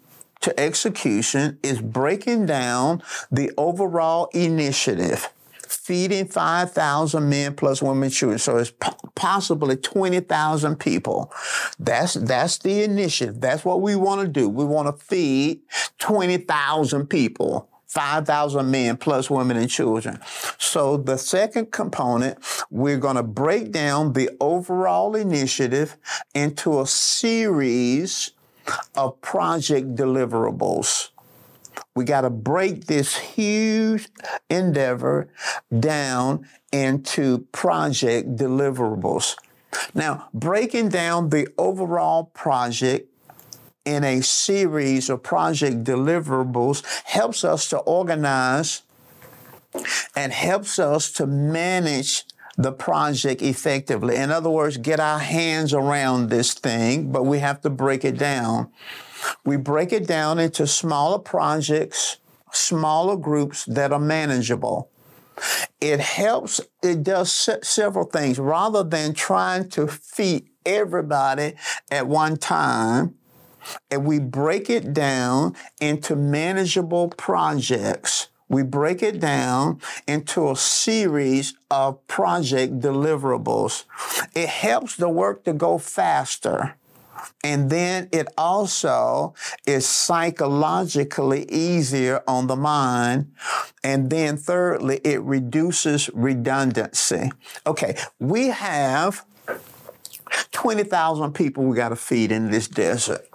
to 0.42 0.60
execution 0.60 1.58
is 1.64 1.82
breaking 1.82 2.46
down 2.46 3.02
the 3.32 3.52
overall 3.58 4.30
initiative 4.34 5.33
feeding 5.76 6.28
5,000 6.28 7.30
men 7.30 7.56
plus 7.56 7.82
women 7.82 8.04
and 8.04 8.14
children. 8.14 8.40
So 8.40 8.58
it's 8.58 8.74
possibly 9.16 9.76
20,000 9.76 10.76
people. 10.78 11.32
That's, 11.80 12.14
that's 12.16 12.58
the 12.60 12.84
initiative. 12.84 13.42
That's 13.42 13.66
what 13.66 13.82
we 13.82 13.96
want 13.96 14.22
to 14.22 14.28
do. 14.28 14.50
We 14.50 14.66
want 14.66 14.88
to 14.88 15.06
feed 15.06 15.62
20,000 16.00 17.08
people. 17.08 17.70
5,000 17.88 18.72
men 18.72 18.98
plus 18.98 19.30
women 19.30 19.56
and 19.56 19.70
children. 19.70 20.20
So 20.58 20.98
the 20.98 21.18
second 21.18 21.72
component, 21.72 22.40
we're 22.72 22.98
going 22.98 23.18
to 23.18 23.24
break 23.24 23.72
down 23.72 24.14
the 24.14 24.32
overall 24.42 25.16
initiative 25.16 25.96
into 26.34 26.82
a 26.82 26.88
series 26.88 28.32
of 28.96 29.22
project 29.22 29.94
deliverables. 29.94 31.10
We 31.96 32.06
got 32.06 32.22
to 32.22 32.30
break 32.30 32.86
this 32.86 33.16
huge 33.16 34.10
endeavor 34.50 35.30
down 35.78 36.48
into 36.72 37.46
project 37.52 38.36
deliverables. 38.36 39.36
Now, 39.94 40.30
breaking 40.34 40.90
down 40.90 41.30
the 41.30 41.48
overall 41.58 42.26
project 42.26 43.10
in 43.86 44.04
a 44.04 44.22
series 44.22 45.10
of 45.10 45.22
project 45.24 45.84
deliverables 45.84 46.84
helps 47.06 47.44
us 47.44 47.70
to 47.70 47.78
organize 47.80 48.82
and 50.16 50.32
helps 50.32 50.80
us 50.80 51.12
to 51.12 51.28
manage 51.28 52.24
the 52.58 52.72
project 52.72 53.42
effectively. 53.42 54.16
In 54.16 54.32
other 54.32 54.50
words, 54.50 54.78
get 54.78 55.00
our 55.00 55.20
hands 55.20 55.74
around 55.74 56.30
this 56.30 56.54
thing, 56.54 57.12
but 57.12 57.24
we 57.24 57.40
have 57.40 57.62
to 57.62 57.70
break 57.70 58.06
it 58.06 58.18
down. 58.18 58.72
We 59.46 59.58
break 59.58 59.92
it 59.92 60.08
down 60.08 60.40
into 60.40 60.66
smaller 60.68 61.20
projects, 61.20 62.18
smaller 62.52 63.18
groups 63.18 63.66
that 63.66 63.92
are 63.92 64.00
manageable. 64.00 64.90
It 65.82 66.00
helps, 66.00 66.62
it 66.82 67.04
does 67.04 67.50
several 67.64 68.06
things. 68.06 68.40
Rather 68.40 68.84
than 68.84 69.14
trying 69.14 69.70
to 69.70 69.88
feed 69.88 70.50
everybody 70.66 71.56
at 71.92 72.08
one 72.08 72.38
time, 72.38 73.16
and 73.90 74.06
we 74.06 74.20
break 74.20 74.70
it 74.70 74.94
down 74.94 75.56
into 75.80 76.16
manageable 76.16 77.10
projects. 77.10 78.28
We 78.50 78.62
break 78.64 79.02
it 79.02 79.20
down 79.20 79.80
into 80.08 80.52
a 80.52 80.56
series 80.56 81.56
of 81.72 82.06
project 82.08 82.80
deliverables. 82.80 83.86
It 84.36 84.50
helps 84.50 84.96
the 84.96 85.10
work 85.10 85.44
to 85.46 85.54
go 85.54 85.78
faster. 85.78 86.76
And 87.44 87.70
then 87.70 88.10
it 88.12 88.28
also 88.38 89.34
is 89.66 89.86
psychologically 89.86 91.46
easier 91.52 92.22
on 92.28 92.48
the 92.48 92.56
mind. 92.56 93.34
And 93.84 94.10
then 94.10 94.38
thirdly, 94.38 95.02
it 95.04 95.22
reduces 95.22 96.10
redundancy. 96.14 97.32
Okay, 97.66 97.98
we 98.20 98.48
have 98.48 99.26
20,000 100.52 101.34
people 101.34 101.66
we 101.66 101.76
got 101.76 101.90
to 101.90 101.96
feed 101.96 102.32
in 102.32 102.50
this 102.52 102.68
desert. 102.68 103.28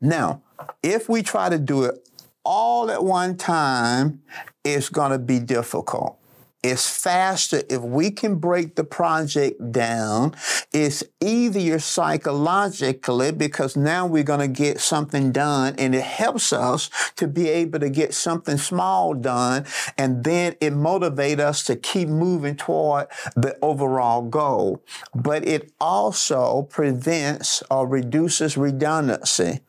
Now, 0.00 0.42
if 0.82 1.08
we 1.08 1.22
try 1.22 1.48
to 1.48 1.58
do 1.58 1.84
it 1.84 2.08
all 2.44 2.90
at 2.90 3.02
one 3.02 3.36
time, 3.36 4.22
it's 4.64 4.88
going 4.88 5.12
to 5.12 5.18
be 5.18 5.38
difficult. 5.38 6.18
It's 6.62 6.90
faster 6.90 7.62
if 7.70 7.80
we 7.82 8.10
can 8.10 8.36
break 8.36 8.74
the 8.74 8.82
project 8.82 9.70
down. 9.70 10.34
It's 10.72 11.04
easier 11.20 11.78
psychologically 11.78 13.30
because 13.30 13.76
now 13.76 14.06
we're 14.06 14.24
going 14.24 14.40
to 14.40 14.48
get 14.48 14.80
something 14.80 15.30
done 15.30 15.76
and 15.78 15.94
it 15.94 16.02
helps 16.02 16.52
us 16.52 16.90
to 17.14 17.28
be 17.28 17.48
able 17.48 17.78
to 17.78 17.88
get 17.88 18.12
something 18.12 18.58
small 18.58 19.14
done. 19.14 19.66
And 19.96 20.24
then 20.24 20.56
it 20.60 20.72
motivates 20.72 21.38
us 21.38 21.62
to 21.64 21.76
keep 21.76 22.08
moving 22.08 22.56
toward 22.56 23.06
the 23.36 23.56
overall 23.62 24.22
goal. 24.22 24.82
But 25.14 25.46
it 25.46 25.72
also 25.80 26.62
prevents 26.62 27.62
or 27.70 27.86
reduces 27.86 28.56
redundancy 28.56 29.60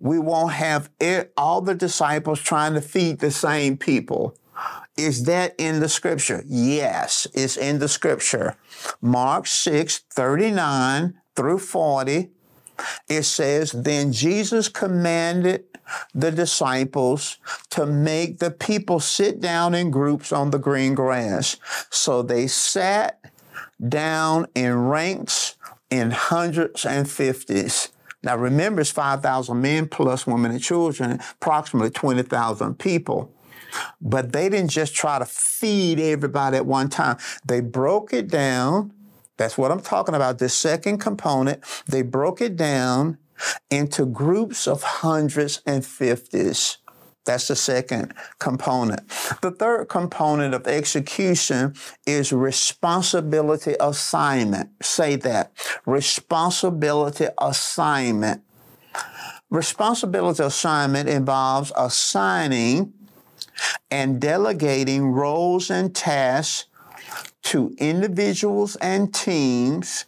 we 0.00 0.18
won't 0.18 0.52
have 0.52 0.90
all 1.34 1.62
the 1.62 1.74
disciples 1.74 2.38
trying 2.40 2.74
to 2.74 2.80
feed 2.82 3.20
the 3.20 3.30
same 3.30 3.76
people. 3.76 4.36
Is 4.96 5.24
that 5.24 5.54
in 5.58 5.80
the 5.80 5.88
scripture? 5.88 6.44
Yes, 6.46 7.26
it's 7.34 7.56
in 7.56 7.78
the 7.78 7.88
scripture. 7.88 8.56
Mark 9.00 9.46
6, 9.46 9.98
39 10.10 11.14
through 11.34 11.58
40. 11.58 12.30
It 13.08 13.22
says, 13.24 13.72
Then 13.72 14.12
Jesus 14.12 14.68
commanded 14.68 15.64
the 16.14 16.30
disciples 16.30 17.38
to 17.70 17.86
make 17.86 18.38
the 18.38 18.50
people 18.50 19.00
sit 19.00 19.40
down 19.40 19.74
in 19.74 19.90
groups 19.90 20.32
on 20.32 20.50
the 20.50 20.58
green 20.58 20.94
grass. 20.94 21.56
So 21.90 22.22
they 22.22 22.46
sat 22.46 23.20
down 23.86 24.46
in 24.54 24.86
ranks 24.86 25.56
in 25.90 26.10
hundreds 26.12 26.84
and 26.86 27.08
fifties. 27.10 27.90
Now 28.22 28.36
remember, 28.36 28.80
it's 28.80 28.90
5,000 28.90 29.60
men 29.60 29.86
plus 29.86 30.26
women 30.26 30.50
and 30.50 30.62
children, 30.62 31.20
approximately 31.34 31.90
20,000 31.90 32.78
people. 32.78 33.33
But 34.00 34.32
they 34.32 34.48
didn't 34.48 34.70
just 34.70 34.94
try 34.94 35.18
to 35.18 35.24
feed 35.24 36.00
everybody 36.00 36.56
at 36.56 36.66
one 36.66 36.88
time. 36.88 37.18
They 37.44 37.60
broke 37.60 38.12
it 38.12 38.28
down. 38.28 38.92
That's 39.36 39.58
what 39.58 39.70
I'm 39.70 39.80
talking 39.80 40.14
about. 40.14 40.38
The 40.38 40.48
second 40.48 40.98
component, 40.98 41.64
they 41.86 42.02
broke 42.02 42.40
it 42.40 42.56
down 42.56 43.18
into 43.70 44.06
groups 44.06 44.68
of 44.68 44.82
hundreds 44.82 45.60
and 45.66 45.84
fifties. 45.84 46.78
That's 47.24 47.48
the 47.48 47.56
second 47.56 48.12
component. 48.38 49.08
The 49.40 49.50
third 49.50 49.88
component 49.88 50.54
of 50.54 50.66
execution 50.66 51.74
is 52.06 52.32
responsibility 52.32 53.76
assignment. 53.80 54.70
Say 54.82 55.16
that. 55.16 55.52
Responsibility 55.86 57.28
assignment. 57.40 58.42
Responsibility 59.48 60.42
assignment 60.42 61.08
involves 61.08 61.72
assigning 61.76 62.92
and 63.90 64.20
delegating 64.20 65.08
roles 65.08 65.70
and 65.70 65.94
tasks 65.94 66.66
to 67.42 67.74
individuals 67.78 68.76
and 68.76 69.12
teams 69.14 70.06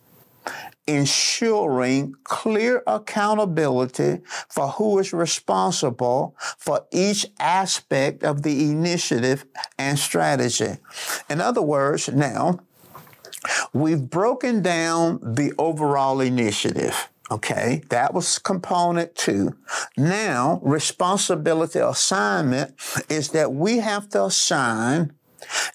ensuring 0.86 2.14
clear 2.24 2.82
accountability 2.86 4.20
for 4.48 4.68
who 4.68 4.98
is 4.98 5.12
responsible 5.12 6.36
for 6.58 6.86
each 6.92 7.26
aspect 7.40 8.22
of 8.22 8.42
the 8.42 8.70
initiative 8.70 9.44
and 9.78 9.98
strategy. 9.98 10.76
In 11.28 11.40
other 11.40 11.62
words, 11.62 12.08
now, 12.08 12.60
we've 13.72 14.08
broken 14.08 14.62
down 14.62 15.18
the 15.22 15.52
overall 15.58 16.20
initiative. 16.20 17.08
Okay, 17.30 17.82
that 17.88 18.14
was 18.14 18.38
component 18.38 19.16
two. 19.16 19.56
Now, 19.96 20.60
responsibility 20.62 21.80
assignment 21.80 22.74
is 23.08 23.30
that 23.30 23.52
we 23.52 23.78
have 23.78 24.08
to 24.10 24.26
assign 24.26 25.12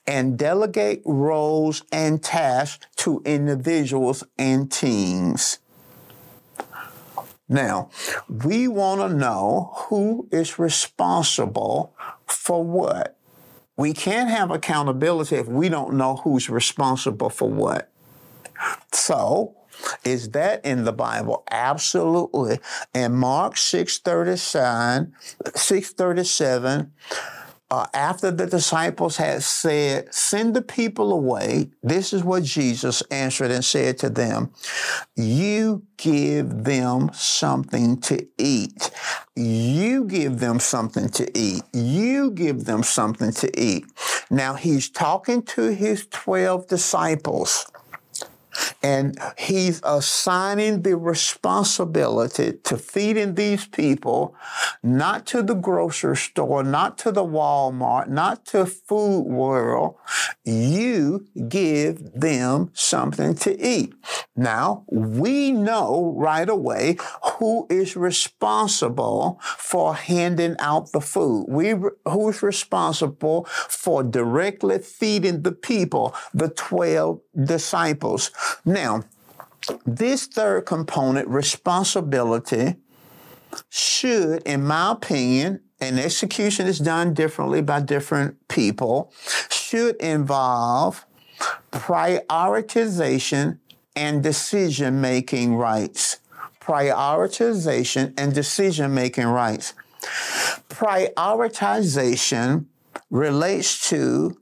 and 0.08 0.38
delegate 0.38 1.01
roles 1.05 1.84
and 1.91 2.24
tasks 2.24 2.88
to 2.98 3.22
individuals 3.25 4.24
and 4.38 4.72
teams. 4.72 5.60
Now, 7.50 7.89
we 8.29 8.70
want 8.70 9.01
to 9.01 9.10
know 9.10 9.74
who 9.74 10.29
is 10.31 10.58
responsible 10.58 11.93
for 12.25 12.63
what. 12.63 13.17
We 13.75 13.91
can't 13.91 14.29
have 14.29 14.51
accountability 14.51 15.36
if 15.36 15.48
we 15.48 15.67
don't 15.67 15.96
know 15.96 16.17
who's 16.17 16.50
responsible 16.50 17.29
for 17.29 17.50
what. 17.50 17.91
So, 18.93 19.55
is 20.03 20.29
that 20.31 20.65
in 20.65 20.83
the 20.83 20.93
Bible? 20.93 21.43
Absolutely. 21.50 22.59
In 22.93 23.13
Mark 23.13 23.57
637, 23.57 25.13
637, 25.55 26.91
uh, 27.71 27.85
after 27.93 28.31
the 28.31 28.45
disciples 28.45 29.15
had 29.15 29.41
said, 29.41 30.13
Send 30.13 30.53
the 30.53 30.61
people 30.61 31.13
away, 31.13 31.71
this 31.81 32.11
is 32.11 32.21
what 32.21 32.43
Jesus 32.43 33.01
answered 33.09 33.50
and 33.50 33.63
said 33.63 33.97
to 34.00 34.09
them 34.09 34.51
You 35.15 35.83
give 35.95 36.65
them 36.65 37.11
something 37.13 38.01
to 38.01 38.27
eat. 38.38 38.91
You 39.38 40.03
give 40.03 40.39
them 40.39 40.59
something 40.59 41.07
to 41.11 41.31
eat. 41.38 41.63
You 41.71 42.31
give 42.31 42.65
them 42.65 42.83
something 42.83 43.31
to 43.31 43.59
eat. 43.59 43.85
Now 44.29 44.55
he's 44.55 44.89
talking 44.89 45.41
to 45.43 45.73
his 45.73 46.07
12 46.07 46.67
disciples. 46.67 47.71
And 48.83 49.17
he's 49.38 49.81
assigning 49.83 50.81
the 50.81 50.97
responsibility 50.97 52.53
to 52.63 52.77
feeding 52.77 53.35
these 53.35 53.65
people, 53.65 54.35
not 54.81 55.25
to 55.27 55.43
the 55.43 55.53
grocery 55.53 56.17
store, 56.17 56.63
not 56.63 56.97
to 57.00 57.11
the 57.11 57.23
Walmart, 57.23 58.07
not 58.07 58.45
to 58.47 58.65
Food 58.65 59.23
World. 59.23 59.95
You 60.43 61.27
give 61.47 62.13
them 62.13 62.71
something 62.73 63.35
to 63.35 63.59
eat. 63.59 63.93
Now, 64.35 64.85
we 64.89 65.51
know 65.51 66.13
right 66.17 66.50
away 66.50 66.97
who 67.38 67.67
is 67.69 67.95
responsible 67.95 69.39
for 69.41 69.93
handing 69.93 70.55
out 70.59 70.91
the 70.91 71.01
food. 71.01 71.45
We, 71.50 71.75
who's 72.07 72.41
responsible 72.41 73.45
for 73.45 74.03
directly 74.03 74.79
feeding 74.79 75.44
the 75.44 75.51
people, 75.51 76.15
the 76.33 76.50
12 76.50 77.20
disciples. 77.44 78.31
Now, 78.72 79.03
this 79.86 80.25
third 80.27 80.66
component, 80.66 81.27
responsibility, 81.27 82.75
should, 83.70 84.44
in 84.44 84.66
my 84.66 84.94
opinion, 84.94 85.60
and 85.81 86.00
execution 86.00 86.68
is 86.68 86.79
done 86.79 87.14
differently 87.14 87.62
by 87.62 87.81
different 87.81 88.48
people, 88.48 89.12
should 89.50 89.98
involve 89.98 91.05
prioritization 91.72 93.60
and 93.96 94.24
decision 94.24 95.01
making 95.01 95.55
rights. 95.55 96.20
Prioritization 96.62 98.14
and 98.18 98.34
decision 98.34 98.94
making 98.94 99.27
rights. 99.27 99.74
Prioritization 100.70 102.68
relates 103.10 103.90
to 103.90 104.41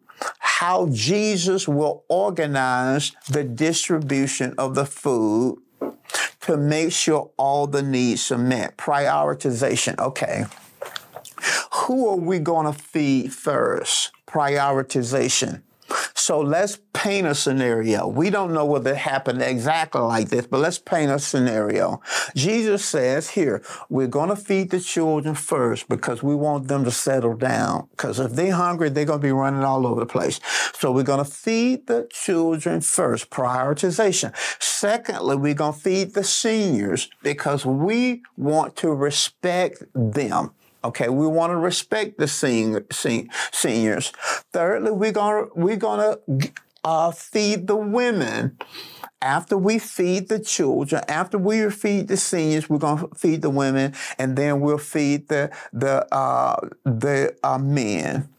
how 0.59 0.87
Jesus 0.91 1.69
will 1.69 2.03
organize 2.09 3.13
the 3.29 3.45
distribution 3.45 4.53
of 4.57 4.75
the 4.75 4.85
food 4.85 5.57
to 6.41 6.57
make 6.57 6.91
sure 6.91 7.31
all 7.37 7.65
the 7.65 7.81
needs 7.81 8.29
are 8.29 8.37
met. 8.37 8.75
Prioritization. 8.75 9.97
Okay. 9.99 10.43
Who 11.71 12.09
are 12.09 12.17
we 12.17 12.39
going 12.39 12.65
to 12.65 12.77
feed 12.77 13.31
first? 13.33 14.11
Prioritization. 14.27 15.61
So 16.29 16.41
let's 16.41 16.77
paint 16.93 17.25
a 17.25 17.33
scenario. 17.33 18.07
We 18.07 18.29
don't 18.29 18.53
know 18.53 18.63
whether 18.63 18.91
it 18.91 18.97
happened 18.97 19.41
exactly 19.41 19.99
like 20.01 20.29
this, 20.29 20.45
but 20.45 20.59
let's 20.59 20.77
paint 20.77 21.09
a 21.09 21.17
scenario. 21.17 22.03
Jesus 22.35 22.85
says, 22.85 23.31
here, 23.31 23.63
we're 23.89 24.05
going 24.05 24.29
to 24.29 24.35
feed 24.35 24.69
the 24.69 24.79
children 24.79 25.33
first 25.33 25.89
because 25.89 26.21
we 26.21 26.35
want 26.35 26.67
them 26.67 26.83
to 26.83 26.91
settle 26.91 27.35
down. 27.35 27.87
Because 27.89 28.19
if 28.19 28.33
they're 28.33 28.53
hungry, 28.53 28.89
they're 28.89 29.05
going 29.05 29.21
to 29.21 29.27
be 29.27 29.31
running 29.31 29.63
all 29.63 29.87
over 29.87 30.01
the 30.01 30.05
place. 30.05 30.39
So 30.75 30.91
we're 30.91 31.01
going 31.01 31.25
to 31.25 31.31
feed 31.31 31.87
the 31.87 32.07
children 32.11 32.81
first, 32.81 33.31
prioritization. 33.31 34.31
Secondly, 34.61 35.35
we're 35.35 35.55
going 35.55 35.73
to 35.73 35.79
feed 35.79 36.13
the 36.13 36.23
seniors 36.23 37.09
because 37.23 37.65
we 37.65 38.21
want 38.37 38.75
to 38.75 38.93
respect 38.93 39.81
them. 39.95 40.51
Okay, 40.83 41.09
we 41.09 41.27
want 41.27 41.51
to 41.51 41.57
respect 41.57 42.17
the 42.17 42.27
senior, 42.27 42.85
seniors. 42.89 44.13
Thirdly, 44.53 44.91
we're 44.91 45.11
gonna 45.11 45.47
we're 45.53 45.75
gonna 45.75 46.19
uh, 46.85 47.11
feed 47.11 47.67
the 47.67 47.75
women. 47.75 48.57
After 49.21 49.57
we 49.57 49.79
feed 49.79 50.29
the 50.29 50.39
children, 50.39 51.01
after 51.09 51.37
we 51.37 51.69
feed 51.69 52.07
the 52.07 52.15
seniors, 52.15 52.69
we're 52.69 52.77
gonna 52.77 53.09
feed 53.17 53.41
the 53.41 53.49
women, 53.49 53.93
and 54.17 54.37
then 54.37 54.61
we'll 54.61 54.77
feed 54.77 55.27
the 55.27 55.51
the 55.73 56.07
uh, 56.15 56.55
the 56.85 57.35
uh, 57.43 57.57
men. 57.57 58.29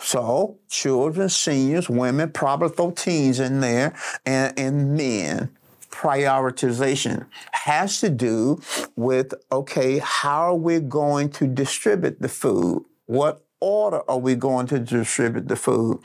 So 0.00 0.58
children, 0.68 1.28
seniors, 1.28 1.88
women, 1.88 2.32
probably 2.32 2.70
throw 2.70 2.90
teens 2.90 3.38
in 3.38 3.60
there, 3.60 3.94
and, 4.26 4.58
and 4.58 4.96
men 4.96 5.50
prioritization 6.00 7.26
has 7.52 8.00
to 8.00 8.08
do 8.08 8.58
with 8.96 9.34
okay, 9.52 9.98
how 9.98 10.40
are 10.40 10.54
we 10.54 10.80
going 10.80 11.28
to 11.28 11.46
distribute 11.46 12.22
the 12.22 12.28
food? 12.28 12.82
What 13.04 13.44
order 13.60 14.00
are 14.08 14.16
we 14.16 14.34
going 14.34 14.66
to 14.68 14.78
distribute 14.78 15.48
the 15.48 15.56
food? 15.56 15.98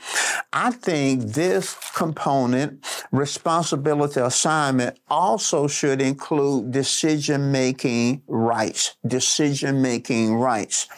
I 0.52 0.70
think 0.70 1.22
this 1.22 1.74
component, 1.94 2.84
responsibility 3.10 4.20
assignment, 4.20 4.98
also 5.08 5.66
should 5.66 6.02
include 6.02 6.72
decision 6.72 7.50
making 7.50 8.22
rights. 8.26 8.96
Decision 9.06 9.80
making 9.80 10.34
rights. 10.34 10.88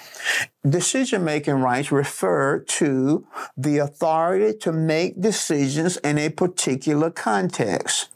Decision 0.69 1.23
making 1.23 1.55
rights 1.55 1.93
refer 1.93 2.59
to 2.59 3.25
the 3.57 3.79
authority 3.79 4.59
to 4.59 4.73
make 4.73 5.21
decisions 5.21 5.99
in 5.99 6.19
a 6.19 6.31
particular 6.31 7.13
context. 7.13 8.09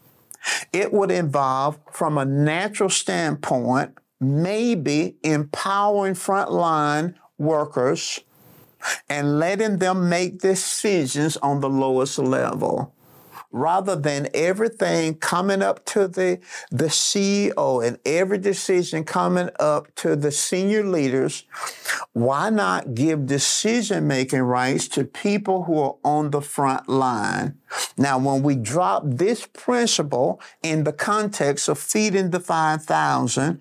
It 0.72 0.92
would 0.92 1.10
involve, 1.10 1.78
from 1.92 2.18
a 2.18 2.24
natural 2.24 2.90
standpoint, 2.90 3.96
maybe 4.20 5.16
empowering 5.22 6.14
frontline 6.14 7.14
workers 7.38 8.20
and 9.08 9.38
letting 9.38 9.78
them 9.78 10.08
make 10.08 10.40
decisions 10.40 11.36
on 11.38 11.60
the 11.60 11.68
lowest 11.68 12.18
level 12.18 12.94
rather 13.52 13.94
than 13.94 14.28
everything 14.34 15.14
coming 15.14 15.62
up 15.62 15.84
to 15.84 16.08
the, 16.08 16.40
the 16.70 16.86
CEO 16.86 17.86
and 17.86 17.98
every 18.04 18.38
decision 18.38 19.04
coming 19.04 19.50
up 19.60 19.94
to 19.96 20.16
the 20.16 20.32
senior 20.32 20.84
leaders, 20.84 21.44
why 22.12 22.50
not 22.50 22.94
give 22.94 23.26
decision 23.26 24.06
making 24.06 24.42
rights 24.42 24.88
to 24.88 25.04
people 25.04 25.64
who 25.64 25.78
are 25.78 25.96
on 26.04 26.30
the 26.30 26.40
front 26.40 26.88
line? 26.88 27.58
Now, 27.96 28.18
when 28.18 28.42
we 28.42 28.56
drop 28.56 29.02
this 29.06 29.46
principle 29.46 30.40
in 30.62 30.84
the 30.84 30.92
context 30.92 31.68
of 31.68 31.78
feeding 31.78 32.30
the 32.30 32.40
5,000, 32.40 33.60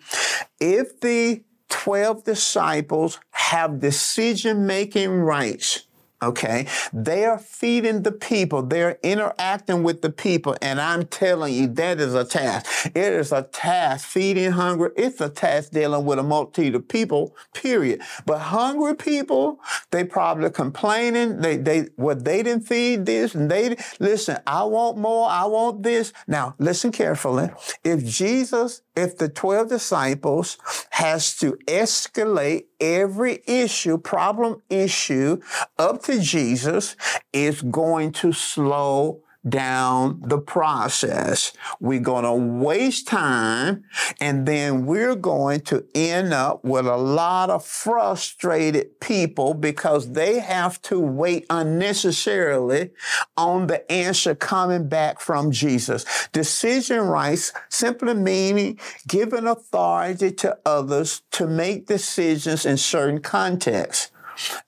if 0.60 0.99
the 1.01 1.43
12 1.71 2.25
disciples 2.25 3.19
have 3.32 3.80
decision 3.80 4.67
making 4.67 5.10
rights. 5.10 5.88
Okay. 6.23 6.67
They 6.93 7.25
are 7.25 7.39
feeding 7.39 8.03
the 8.03 8.12
people. 8.12 8.62
They're 8.62 8.99
interacting 9.01 9.81
with 9.81 10.03
the 10.03 10.12
people. 10.12 10.55
And 10.62 10.79
I'm 10.79 11.05
telling 11.07 11.53
you, 11.53 11.67
that 11.69 11.99
is 11.99 12.13
a 12.13 12.23
task. 12.23 12.86
It 12.88 12.95
is 12.95 13.31
a 13.31 13.43
task. 13.43 14.07
Feeding 14.07 14.51
hungry. 14.51 14.91
It's 14.95 15.19
a 15.19 15.29
task 15.29 15.71
dealing 15.71 16.05
with 16.05 16.19
a 16.19 16.23
multitude 16.23 16.75
of 16.75 16.88
people, 16.88 17.36
period. 17.55 18.01
But 18.27 18.38
hungry 18.39 18.95
people, 18.95 19.60
they 19.89 20.03
probably 20.03 20.51
complaining. 20.51 21.41
They, 21.41 21.57
they, 21.57 21.88
well, 21.97 22.15
they 22.15 22.43
didn't 22.43 22.67
feed 22.67 23.07
this 23.07 23.34
and 23.34 23.49
they, 23.49 23.77
listen, 23.99 24.38
I 24.45 24.63
want 24.65 24.97
more. 24.99 25.27
I 25.27 25.45
want 25.45 25.81
this. 25.81 26.13
Now, 26.27 26.55
listen 26.60 26.91
carefully. 26.91 27.49
If 27.84 28.05
Jesus, 28.05 28.84
if 28.95 29.17
the 29.17 29.30
12 29.30 29.69
disciples 29.69 30.58
has 30.91 31.38
to 31.38 31.54
escalate 31.67 32.65
every 32.80 33.41
issue, 33.47 33.97
problem 33.97 34.62
issue 34.69 35.39
up 35.77 36.04
to 36.04 36.19
Jesus 36.19 36.95
is 37.32 37.62
going 37.62 38.12
to 38.13 38.34
slow 38.34 39.23
down 39.47 40.21
the 40.21 40.38
process. 40.38 41.54
We're 41.80 41.99
going 41.99 42.25
to 42.25 42.34
waste 42.34 43.08
time 43.08 43.84
and 44.19 44.45
then 44.45 44.86
we're 44.86 45.15
going 45.15 45.62
to 45.62 45.86
end 45.95 46.34
up 46.34 46.63
with 46.63 46.86
a 46.86 46.97
lot 46.97 47.49
of 47.49 47.65
frustrated 47.65 48.99
people 48.99 49.54
because 49.54 50.12
they 50.12 50.39
have 50.39 50.82
to 50.84 50.99
wait 50.99 51.45
unnecessarily 51.49 52.91
on 53.36 53.67
the 53.67 53.91
answer 53.91 54.36
coming 54.36 54.88
back 54.88 55.19
from 55.19 55.51
Jesus. 55.51 56.06
Decision 56.32 57.01
rights 57.01 57.51
simply 57.69 58.13
meaning 58.13 58.80
giving 59.08 59.47
authority 59.47 60.32
to 60.32 60.58
others 60.65 61.23
to 61.32 61.47
make 61.47 61.88
decisions 61.88 62.65
in 62.65 62.77
certain 62.77 63.21
contexts. 63.21 64.12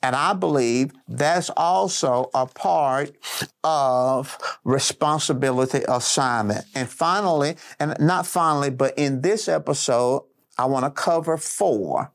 And 0.02 0.16
I 0.16 0.34
believe 0.34 0.92
that's 1.08 1.50
also 1.52 2.30
a 2.34 2.46
part 2.46 3.12
of 3.64 4.38
responsibility 4.64 5.82
assignment. 5.88 6.66
And 6.76 6.90
finally, 6.90 7.56
and 7.80 7.96
not 8.00 8.26
finally, 8.26 8.70
but 8.70 8.98
in 8.98 9.22
this 9.22 9.48
episode, 9.48 10.24
I 10.58 10.66
want 10.66 10.86
to 10.86 10.92
cover 10.92 11.38
four 11.38 12.12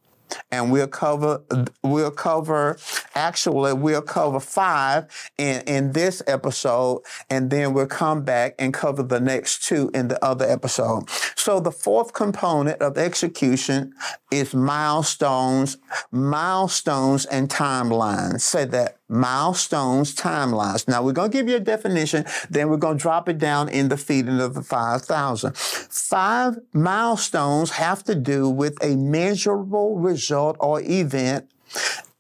and 0.51 0.71
we'll 0.71 0.87
cover 0.87 1.43
we'll 1.83 2.11
cover 2.11 2.79
actually 3.15 3.73
we'll 3.73 4.03
cover 4.03 4.41
five 4.41 5.07
in, 5.39 5.63
in 5.63 5.93
this 5.93 6.23
episode 6.27 7.03
and 7.31 7.51
then 7.51 7.73
we'll 7.73 7.87
come 7.87 8.23
back 8.23 8.55
and 8.59 8.73
cover 8.75 9.03
the 9.03 9.21
next 9.21 9.65
two 9.65 9.91
in 9.95 10.09
the 10.09 10.23
other 10.25 10.47
episode 10.47 11.09
so 11.49 11.61
the 11.61 11.73
fourth 11.73 12.13
component 12.13 12.79
of 12.83 12.99
execution 12.99 13.95
is 14.31 14.53
milestones 14.53 15.79
milestones 16.13 17.25
and 17.25 17.49
timelines 17.49 18.43
say 18.43 18.67
that 18.67 18.99
milestones, 19.09 20.15
timelines. 20.15 20.87
Now 20.87 21.03
we're 21.03 21.15
going 21.15 21.31
to 21.31 21.39
give 21.39 21.49
you 21.49 21.57
a 21.57 21.61
definition, 21.61 22.27
then 22.51 22.69
we're 22.69 22.77
going 22.77 22.99
to 22.99 23.03
drop 23.03 23.31
it 23.31 23.39
down 23.39 23.71
in 23.71 23.89
the 23.89 23.97
feeding 23.97 24.41
of 24.41 24.53
the 24.53 24.61
5,000. 24.61 25.57
Five 25.57 26.59
milestones 26.75 27.71
have 27.71 28.05
to 28.05 28.15
do 28.15 28.51
with 28.51 28.77
a 28.85 28.97
measurable 28.97 29.97
result 29.97 30.59
or 30.61 30.83
event 30.83 31.51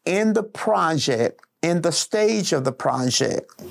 in 0.07 0.33
the 0.33 0.43
project, 0.43 1.43
in 1.61 1.83
the 1.83 1.93
stage 1.93 2.55
of 2.55 2.65
the 2.65 2.73
project 2.73 3.63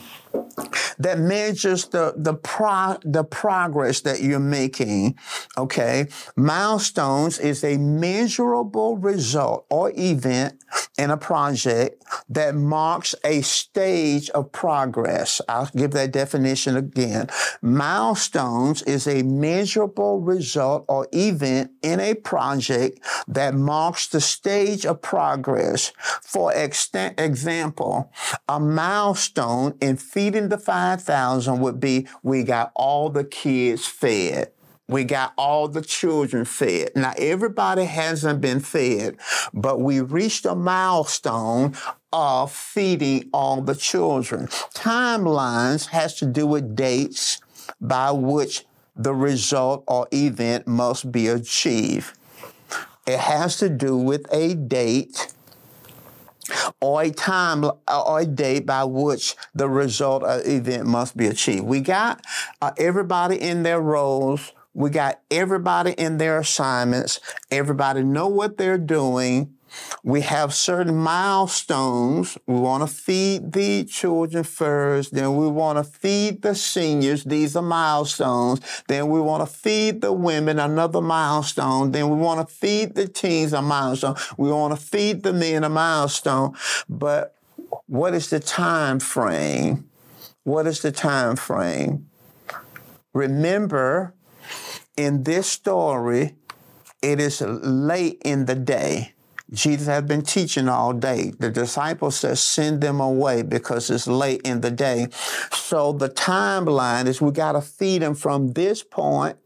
that 0.99 1.19
measures 1.19 1.85
the 1.85 2.13
the 2.15 2.33
pro, 2.33 2.97
the 3.03 3.23
progress 3.23 4.01
that 4.01 4.21
you're 4.21 4.39
making. 4.39 5.17
Okay, 5.57 6.07
milestones 6.35 7.39
is 7.39 7.63
a 7.63 7.77
measurable 7.77 8.97
result 8.97 9.65
or 9.69 9.91
event 9.95 10.61
in 10.97 11.11
a 11.11 11.17
project 11.17 12.03
that 12.29 12.55
marks 12.55 13.15
a 13.23 13.41
stage 13.41 14.29
of 14.31 14.51
progress. 14.51 15.41
I'll 15.47 15.69
give 15.75 15.91
that 15.91 16.11
definition 16.11 16.75
again. 16.75 17.29
Milestones 17.61 18.81
is 18.83 19.07
a 19.07 19.23
measurable 19.23 20.19
result 20.19 20.85
or 20.87 21.07
event 21.11 21.71
in 21.81 21.99
a 21.99 22.15
project 22.15 22.99
that 23.27 23.53
marks 23.53 24.07
the 24.07 24.21
stage 24.21 24.85
of 24.85 25.01
progress. 25.01 25.91
For 26.23 26.53
example, 26.53 28.11
a 28.47 28.59
milestone 28.59 29.77
in 29.79 29.97
feeding 30.27 30.49
the 30.49 30.57
5,000 30.57 31.61
would 31.61 31.79
be 31.79 32.05
we 32.21 32.43
got 32.43 32.73
all 32.75 33.09
the 33.09 33.23
kids 33.23 33.85
fed. 33.85 34.51
We 34.89 35.05
got 35.05 35.33
all 35.37 35.69
the 35.69 35.81
children 35.81 36.43
fed. 36.43 36.91
Now, 36.97 37.13
everybody 37.17 37.85
hasn't 37.85 38.41
been 38.41 38.59
fed, 38.59 39.15
but 39.53 39.79
we 39.79 40.01
reached 40.01 40.45
a 40.45 40.53
milestone 40.53 41.75
of 42.11 42.51
feeding 42.51 43.29
all 43.31 43.61
the 43.61 43.75
children. 43.75 44.47
Timelines 44.73 45.87
has 45.87 46.15
to 46.15 46.25
do 46.25 46.45
with 46.45 46.75
dates 46.75 47.39
by 47.79 48.11
which 48.11 48.65
the 48.97 49.13
result 49.13 49.85
or 49.87 50.09
event 50.11 50.67
must 50.67 51.09
be 51.09 51.27
achieved. 51.27 52.17
It 53.05 53.19
has 53.19 53.55
to 53.59 53.69
do 53.69 53.95
with 53.95 54.25
a 54.33 54.55
date 54.55 55.33
or 56.81 57.03
a 57.03 57.11
time 57.11 57.63
or 57.63 58.19
a 58.19 58.25
date 58.25 58.65
by 58.65 58.83
which 58.83 59.35
the 59.53 59.69
result 59.69 60.23
of 60.23 60.45
event 60.45 60.85
must 60.85 61.17
be 61.17 61.27
achieved. 61.27 61.65
We 61.65 61.81
got 61.81 62.23
uh, 62.61 62.71
everybody 62.77 63.41
in 63.41 63.63
their 63.63 63.81
roles 63.81 64.53
we 64.77 64.91
got 64.91 65.21
everybody 65.31 65.93
in 65.93 66.19
their 66.19 66.37
assignments. 66.37 67.19
Everybody 67.49 68.03
know 68.03 68.27
what 68.27 68.59
they're 68.59 68.77
doing. 68.77 69.55
We 70.03 70.21
have 70.21 70.53
certain 70.53 70.95
milestones. 70.95 72.37
We 72.45 72.55
want 72.55 72.87
to 72.87 72.93
feed 72.93 73.51
the 73.51 73.83
children 73.83 74.43
first. 74.43 75.13
Then 75.13 75.35
we 75.35 75.47
want 75.47 75.77
to 75.77 75.83
feed 75.83 76.41
the 76.41 76.55
seniors. 76.55 77.23
These 77.23 77.55
are 77.55 77.61
milestones. 77.61 78.61
Then 78.87 79.09
we 79.09 79.19
want 79.19 79.47
to 79.47 79.53
feed 79.53 80.01
the 80.01 80.13
women, 80.13 80.59
another 80.59 81.01
milestone. 81.01 81.91
Then 81.91 82.09
we 82.09 82.15
want 82.17 82.47
to 82.47 82.53
feed 82.53 82.95
the 82.95 83.07
teens, 83.07 83.53
a 83.53 83.61
milestone. 83.61 84.15
We 84.37 84.49
want 84.49 84.79
to 84.79 84.85
feed 84.85 85.23
the 85.23 85.33
men, 85.33 85.63
a 85.63 85.69
milestone. 85.69 86.55
But 86.87 87.35
what 87.87 88.13
is 88.13 88.29
the 88.29 88.39
time 88.39 88.99
frame? 88.99 89.89
What 90.43 90.67
is 90.67 90.81
the 90.81 90.91
time 90.91 91.35
frame? 91.35 92.07
Remember, 93.13 94.13
in 94.95 95.23
this 95.23 95.47
story, 95.47 96.35
it 97.01 97.19
is 97.19 97.41
late 97.41 98.21
in 98.23 98.45
the 98.45 98.55
day. 98.55 99.13
Jesus 99.51 99.87
had 99.87 100.07
been 100.07 100.23
teaching 100.23 100.67
all 100.67 100.93
day. 100.93 101.31
The 101.39 101.49
disciples 101.49 102.17
said, 102.17 102.37
send 102.37 102.81
them 102.81 102.99
away 102.99 103.43
because 103.43 103.89
it's 103.89 104.07
late 104.07 104.41
in 104.43 104.61
the 104.61 104.71
day. 104.71 105.07
So 105.51 105.93
the 105.93 106.09
timeline 106.09 107.07
is 107.07 107.21
we 107.21 107.31
got 107.31 107.53
to 107.53 107.61
feed 107.61 108.01
them 108.01 108.15
from 108.15 108.53
this 108.53 108.83
point 108.83 109.37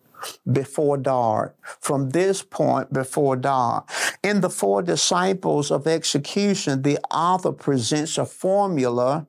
before 0.52 0.98
dark. 0.98 1.56
From 1.80 2.10
this 2.10 2.42
point 2.42 2.92
before 2.94 3.36
dark. 3.36 3.90
In 4.24 4.42
the 4.42 4.50
four 4.50 4.82
disciples 4.82 5.72
of 5.72 5.88
execution, 5.88 6.82
the 6.82 7.00
author 7.12 7.52
presents 7.52 8.18
a 8.18 8.26
formula 8.26 9.28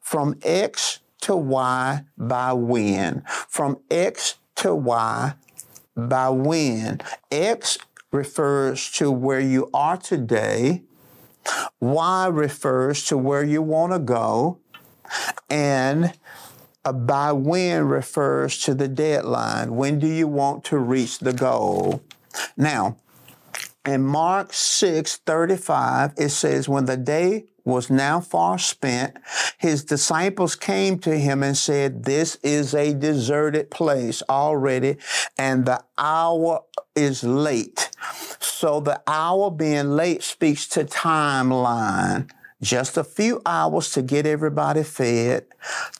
from 0.00 0.38
X 0.42 1.00
to 1.22 1.36
Y 1.36 2.04
by 2.16 2.52
when. 2.52 3.22
From 3.26 3.78
X 3.90 4.36
to 4.56 4.74
Y 4.74 5.34
by 5.96 6.28
when. 6.28 7.00
X 7.30 7.78
refers 8.16 8.90
to 8.92 9.10
where 9.10 9.40
you 9.40 9.70
are 9.72 9.96
today. 9.96 10.82
Y 11.78 12.26
refers 12.26 13.04
to 13.04 13.16
where 13.16 13.44
you 13.44 13.62
want 13.62 13.92
to 13.92 13.98
go. 13.98 14.58
And 15.48 16.12
by 16.92 17.32
when 17.32 17.84
refers 17.84 18.58
to 18.60 18.74
the 18.74 18.88
deadline. 18.88 19.76
When 19.76 19.98
do 19.98 20.06
you 20.06 20.28
want 20.28 20.64
to 20.64 20.78
reach 20.78 21.18
the 21.18 21.32
goal? 21.32 22.02
Now, 22.56 22.96
in 23.84 24.02
Mark 24.02 24.52
6 24.52 25.16
35, 25.18 26.14
it 26.16 26.30
says, 26.30 26.68
When 26.68 26.86
the 26.86 26.96
day 26.96 27.46
was 27.66 27.90
now 27.90 28.20
far 28.20 28.58
spent, 28.58 29.16
his 29.58 29.84
disciples 29.84 30.54
came 30.54 30.98
to 31.00 31.18
him 31.18 31.42
and 31.42 31.56
said, 31.56 32.04
This 32.04 32.36
is 32.36 32.72
a 32.74 32.94
deserted 32.94 33.70
place 33.70 34.22
already, 34.30 34.96
and 35.36 35.66
the 35.66 35.82
hour 35.98 36.62
is 36.94 37.24
late. 37.24 37.90
So 38.38 38.80
the 38.80 39.02
hour 39.06 39.50
being 39.50 39.90
late 39.90 40.22
speaks 40.22 40.68
to 40.68 40.84
timeline. 40.84 42.30
Just 42.62 42.96
a 42.96 43.04
few 43.04 43.42
hours 43.44 43.90
to 43.92 44.02
get 44.02 44.26
everybody 44.26 44.82
fed 44.84 45.46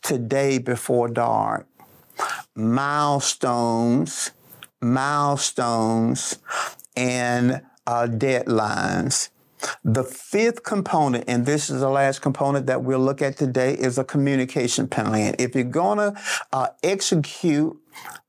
today 0.03 0.59
before 0.59 1.09
dark. 1.09 1.67
Milestones, 2.55 4.31
milestones, 4.81 6.39
and 6.97 7.61
uh, 7.87 8.07
deadlines. 8.09 9.31
The 9.85 10.05
fifth 10.05 10.63
component, 10.63 11.25
and 11.29 11.47
this 11.47 11.71
is 11.71 11.81
the 11.81 11.89
last 11.89 12.23
component 12.23 12.67
that 12.67 12.83
we'll 12.83 13.01
look 13.01 13.23
at 13.23 13.37
today, 13.37 13.75
is 13.75 13.99
a 13.99 14.05
communication 14.05 14.89
plan. 14.89 15.35
If 15.39 15.55
you're 15.55 15.65
going 15.65 15.99
to 15.99 16.21
uh, 16.53 16.69
execute 16.83 17.77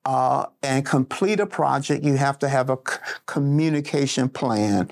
uh, 0.05 0.45
and 0.63 0.85
complete 0.85 1.39
a 1.39 1.45
project, 1.45 2.03
you 2.03 2.15
have 2.15 2.39
to 2.39 2.47
have 2.47 2.69
a 2.69 2.77
c- 2.87 2.97
communication 3.25 4.29
plan. 4.29 4.89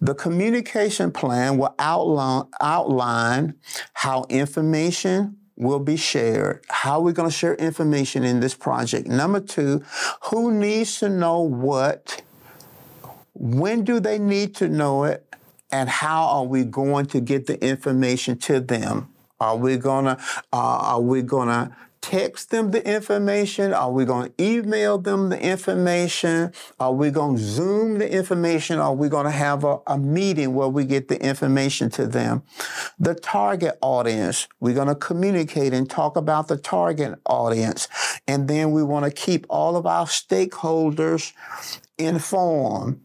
The 0.00 0.14
communication 0.14 1.10
plan 1.10 1.58
will 1.58 1.74
outline, 1.78 2.44
outline 2.60 3.54
how 3.94 4.24
information 4.28 5.38
will 5.56 5.80
be 5.80 5.96
shared. 5.96 6.64
How 6.68 7.00
we're 7.00 7.06
we 7.06 7.12
going 7.12 7.28
to 7.28 7.34
share 7.34 7.54
information 7.56 8.24
in 8.24 8.40
this 8.40 8.54
project? 8.54 9.08
Number 9.08 9.40
two, 9.40 9.82
who 10.24 10.52
needs 10.52 10.98
to 11.00 11.08
know 11.08 11.40
what? 11.40 12.22
When 13.34 13.84
do 13.84 13.98
they 13.98 14.18
need 14.18 14.54
to 14.56 14.68
know 14.68 15.04
it? 15.04 15.26
And 15.72 15.88
how 15.88 16.26
are 16.26 16.44
we 16.44 16.64
going 16.64 17.06
to 17.06 17.20
get 17.20 17.46
the 17.46 17.62
information 17.66 18.38
to 18.40 18.60
them? 18.60 19.08
Are 19.40 19.56
we 19.56 19.76
gonna 19.76 20.18
uh, 20.52 20.56
are 20.56 21.00
we 21.00 21.22
gonna 21.22 21.76
text 22.02 22.50
them 22.50 22.72
the 22.72 22.86
information? 22.86 23.72
Are 23.72 23.90
we 23.90 24.04
going 24.04 24.30
to 24.30 24.44
email 24.44 24.98
them 24.98 25.30
the 25.30 25.40
information? 25.40 26.52
Are 26.78 26.92
we 26.92 27.10
going 27.10 27.36
to 27.36 27.42
Zoom 27.42 27.98
the 27.98 28.12
information? 28.12 28.78
Are 28.78 28.92
we 28.92 29.08
going 29.08 29.24
to 29.24 29.30
have 29.30 29.64
a, 29.64 29.78
a, 29.86 29.96
meeting 29.96 30.52
where 30.54 30.68
we 30.68 30.84
get 30.84 31.08
the 31.08 31.24
information 31.24 31.88
to 31.90 32.06
them? 32.06 32.42
The 32.98 33.14
target 33.14 33.78
audience, 33.80 34.48
we're 34.60 34.74
going 34.74 34.88
to 34.88 34.96
communicate 34.96 35.72
and 35.72 35.88
talk 35.88 36.16
about 36.16 36.48
the 36.48 36.56
target 36.56 37.18
audience. 37.24 37.88
And 38.26 38.48
then 38.48 38.72
we 38.72 38.82
want 38.82 39.04
to 39.04 39.10
keep 39.10 39.46
all 39.48 39.76
of 39.76 39.86
our 39.86 40.06
stakeholders 40.06 41.32
informed 41.98 43.00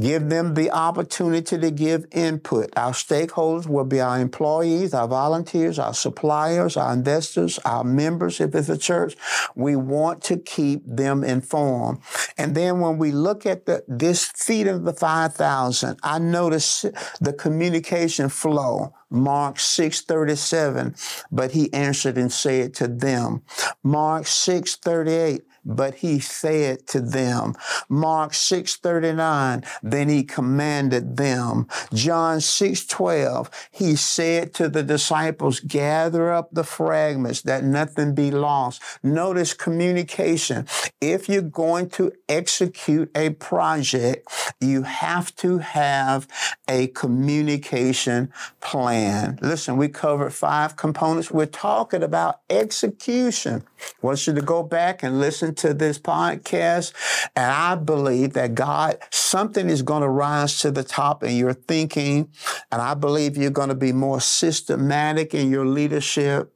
give 0.00 0.28
them 0.28 0.54
the 0.54 0.70
opportunity 0.70 1.58
to 1.58 1.70
give 1.70 2.06
input. 2.12 2.70
Our 2.76 2.92
stakeholders 2.92 3.66
will 3.66 3.84
be 3.84 4.00
our 4.00 4.18
employees, 4.18 4.94
our 4.94 5.08
volunteers, 5.08 5.78
our 5.78 5.94
suppliers, 5.94 6.76
our 6.76 6.92
investors, 6.92 7.58
our 7.64 7.84
members, 7.84 8.40
if 8.40 8.54
it's 8.54 8.68
a 8.68 8.78
church. 8.78 9.16
We 9.54 9.76
want 9.76 10.22
to 10.24 10.36
keep 10.36 10.82
them 10.86 11.24
informed. 11.24 12.00
And 12.38 12.54
then 12.54 12.80
when 12.80 12.98
we 12.98 13.10
look 13.12 13.46
at 13.46 13.66
the, 13.66 13.84
this 13.86 14.24
feed 14.24 14.66
of 14.66 14.84
the 14.84 14.92
5,000, 14.92 15.98
I 16.02 16.18
notice 16.18 16.86
the 17.20 17.32
communication 17.32 18.28
flow. 18.28 18.94
Mark 19.12 19.56
6:37, 19.58 20.96
but 21.30 21.50
he 21.50 21.70
answered 21.74 22.16
and 22.16 22.32
said 22.32 22.72
to 22.74 22.88
them. 22.88 23.42
Mark 23.82 24.24
6:38, 24.24 25.42
but 25.64 25.96
he 25.96 26.20
said 26.20 26.86
to 26.88 27.00
them. 27.00 27.54
Mark 27.88 28.32
6:39, 28.32 29.64
then 29.82 30.08
he 30.08 30.22
commanded 30.22 31.16
them. 31.16 31.66
John 31.92 32.40
6:12, 32.40 33.50
he 33.70 33.96
said 33.96 34.54
to 34.54 34.68
the 34.68 34.82
disciples, 34.82 35.60
gather 35.60 36.32
up 36.32 36.48
the 36.52 36.64
fragments 36.64 37.42
that 37.42 37.64
nothing 37.64 38.14
be 38.14 38.30
lost. 38.30 38.82
Notice 39.02 39.54
communication. 39.54 40.66
If 41.00 41.28
you're 41.28 41.42
going 41.42 41.90
to 41.90 42.12
execute 42.28 43.10
a 43.14 43.30
project, 43.30 44.28
you 44.60 44.82
have 44.82 45.34
to 45.36 45.58
have 45.58 46.26
a 46.68 46.88
communication 46.88 48.32
plan. 48.60 49.38
Listen, 49.42 49.76
we 49.76 49.88
covered 49.88 50.32
five 50.32 50.76
components. 50.76 51.30
We're 51.30 51.46
talking 51.46 52.02
about 52.02 52.40
execution. 52.48 53.64
I 53.82 54.06
want 54.06 54.26
you 54.26 54.34
to 54.34 54.42
go 54.42 54.62
back 54.62 55.02
and 55.02 55.20
listen 55.20 55.54
to 55.56 55.74
this 55.74 55.98
podcast. 55.98 56.92
And 57.34 57.50
I 57.50 57.74
believe 57.74 58.32
that 58.34 58.54
God, 58.54 58.98
something 59.10 59.68
is 59.68 59.82
going 59.82 60.02
to 60.02 60.08
rise 60.08 60.60
to 60.60 60.70
the 60.70 60.84
top 60.84 61.22
in 61.22 61.36
your 61.36 61.54
thinking. 61.54 62.30
And 62.70 62.80
I 62.82 62.94
believe 62.94 63.36
you're 63.36 63.50
going 63.50 63.68
to 63.68 63.74
be 63.74 63.92
more 63.92 64.20
systematic 64.20 65.34
in 65.34 65.50
your 65.50 65.66
leadership. 65.66 66.52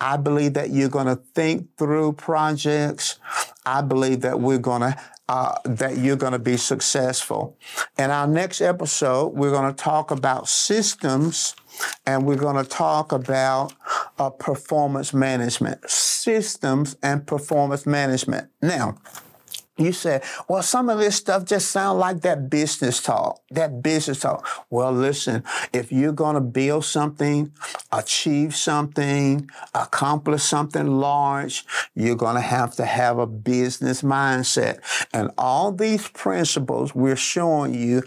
I 0.00 0.16
believe 0.16 0.54
that 0.54 0.70
you're 0.70 0.88
going 0.88 1.06
to 1.06 1.22
think 1.34 1.76
through 1.76 2.14
projects. 2.14 3.18
I 3.66 3.82
believe 3.82 4.22
that 4.22 4.40
we're 4.40 4.58
going 4.58 4.80
to 4.80 4.96
uh, 5.30 5.54
that 5.64 5.96
you're 5.96 6.16
going 6.16 6.32
to 6.32 6.40
be 6.40 6.56
successful. 6.56 7.56
In 7.96 8.10
our 8.10 8.26
next 8.26 8.60
episode, 8.60 9.28
we're 9.28 9.52
going 9.52 9.72
to 9.72 9.80
talk 9.80 10.10
about 10.10 10.48
systems 10.48 11.54
and 12.04 12.26
we're 12.26 12.34
going 12.34 12.56
to 12.56 12.68
talk 12.68 13.12
about 13.12 13.72
uh, 14.18 14.28
performance 14.28 15.14
management, 15.14 15.88
systems 15.88 16.96
and 17.00 17.28
performance 17.28 17.86
management. 17.86 18.50
Now, 18.60 18.98
you 19.80 19.92
said, 19.92 20.22
well, 20.48 20.62
some 20.62 20.88
of 20.88 20.98
this 20.98 21.16
stuff 21.16 21.44
just 21.44 21.70
sounds 21.70 21.98
like 21.98 22.20
that 22.20 22.50
business 22.50 23.02
talk, 23.02 23.40
that 23.50 23.82
business 23.82 24.20
talk. 24.20 24.46
Well, 24.68 24.92
listen, 24.92 25.42
if 25.72 25.90
you're 25.90 26.12
going 26.12 26.34
to 26.34 26.40
build 26.40 26.84
something, 26.84 27.52
achieve 27.90 28.54
something, 28.54 29.48
accomplish 29.74 30.42
something 30.42 30.86
large, 30.86 31.64
you're 31.94 32.16
going 32.16 32.36
to 32.36 32.40
have 32.40 32.74
to 32.76 32.84
have 32.84 33.18
a 33.18 33.26
business 33.26 34.02
mindset. 34.02 34.80
And 35.12 35.30
all 35.38 35.72
these 35.72 36.08
principles 36.08 36.94
we're 36.94 37.16
showing 37.16 37.74
you 37.74 38.02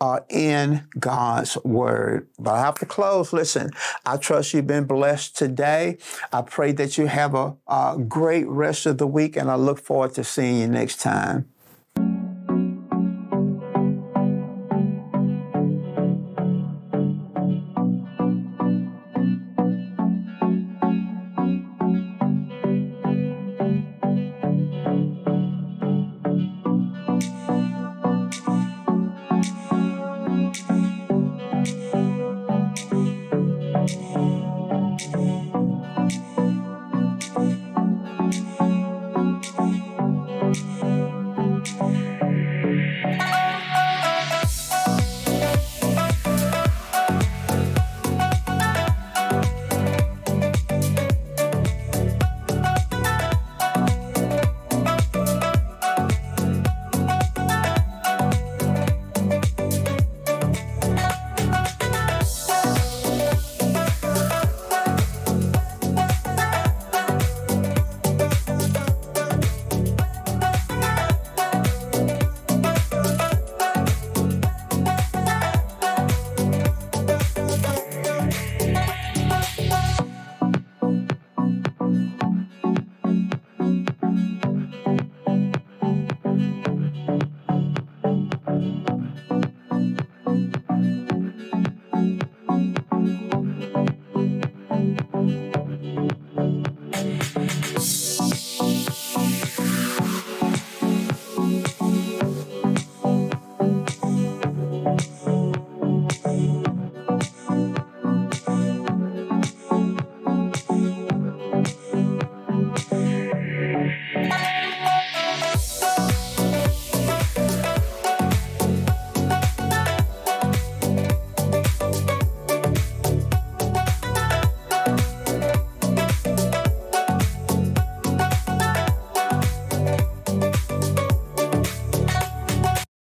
are 0.00 0.24
in 0.28 0.86
God's 0.98 1.56
word. 1.64 2.28
But 2.38 2.54
I 2.54 2.60
have 2.60 2.78
to 2.80 2.86
close. 2.86 3.32
Listen, 3.32 3.70
I 4.04 4.16
trust 4.18 4.52
you've 4.52 4.66
been 4.66 4.84
blessed 4.84 5.36
today. 5.36 5.98
I 6.32 6.42
pray 6.42 6.72
that 6.72 6.98
you 6.98 7.06
have 7.06 7.34
a, 7.34 7.56
a 7.66 7.96
great 8.06 8.46
rest 8.46 8.86
of 8.86 8.98
the 8.98 9.06
week 9.06 9.36
and 9.36 9.50
I 9.50 9.54
look 9.54 9.78
forward 9.78 10.14
to 10.14 10.24
seeing 10.24 10.60
you 10.60 10.68
next 10.68 11.00
time 11.00 11.06
time. 11.06 11.55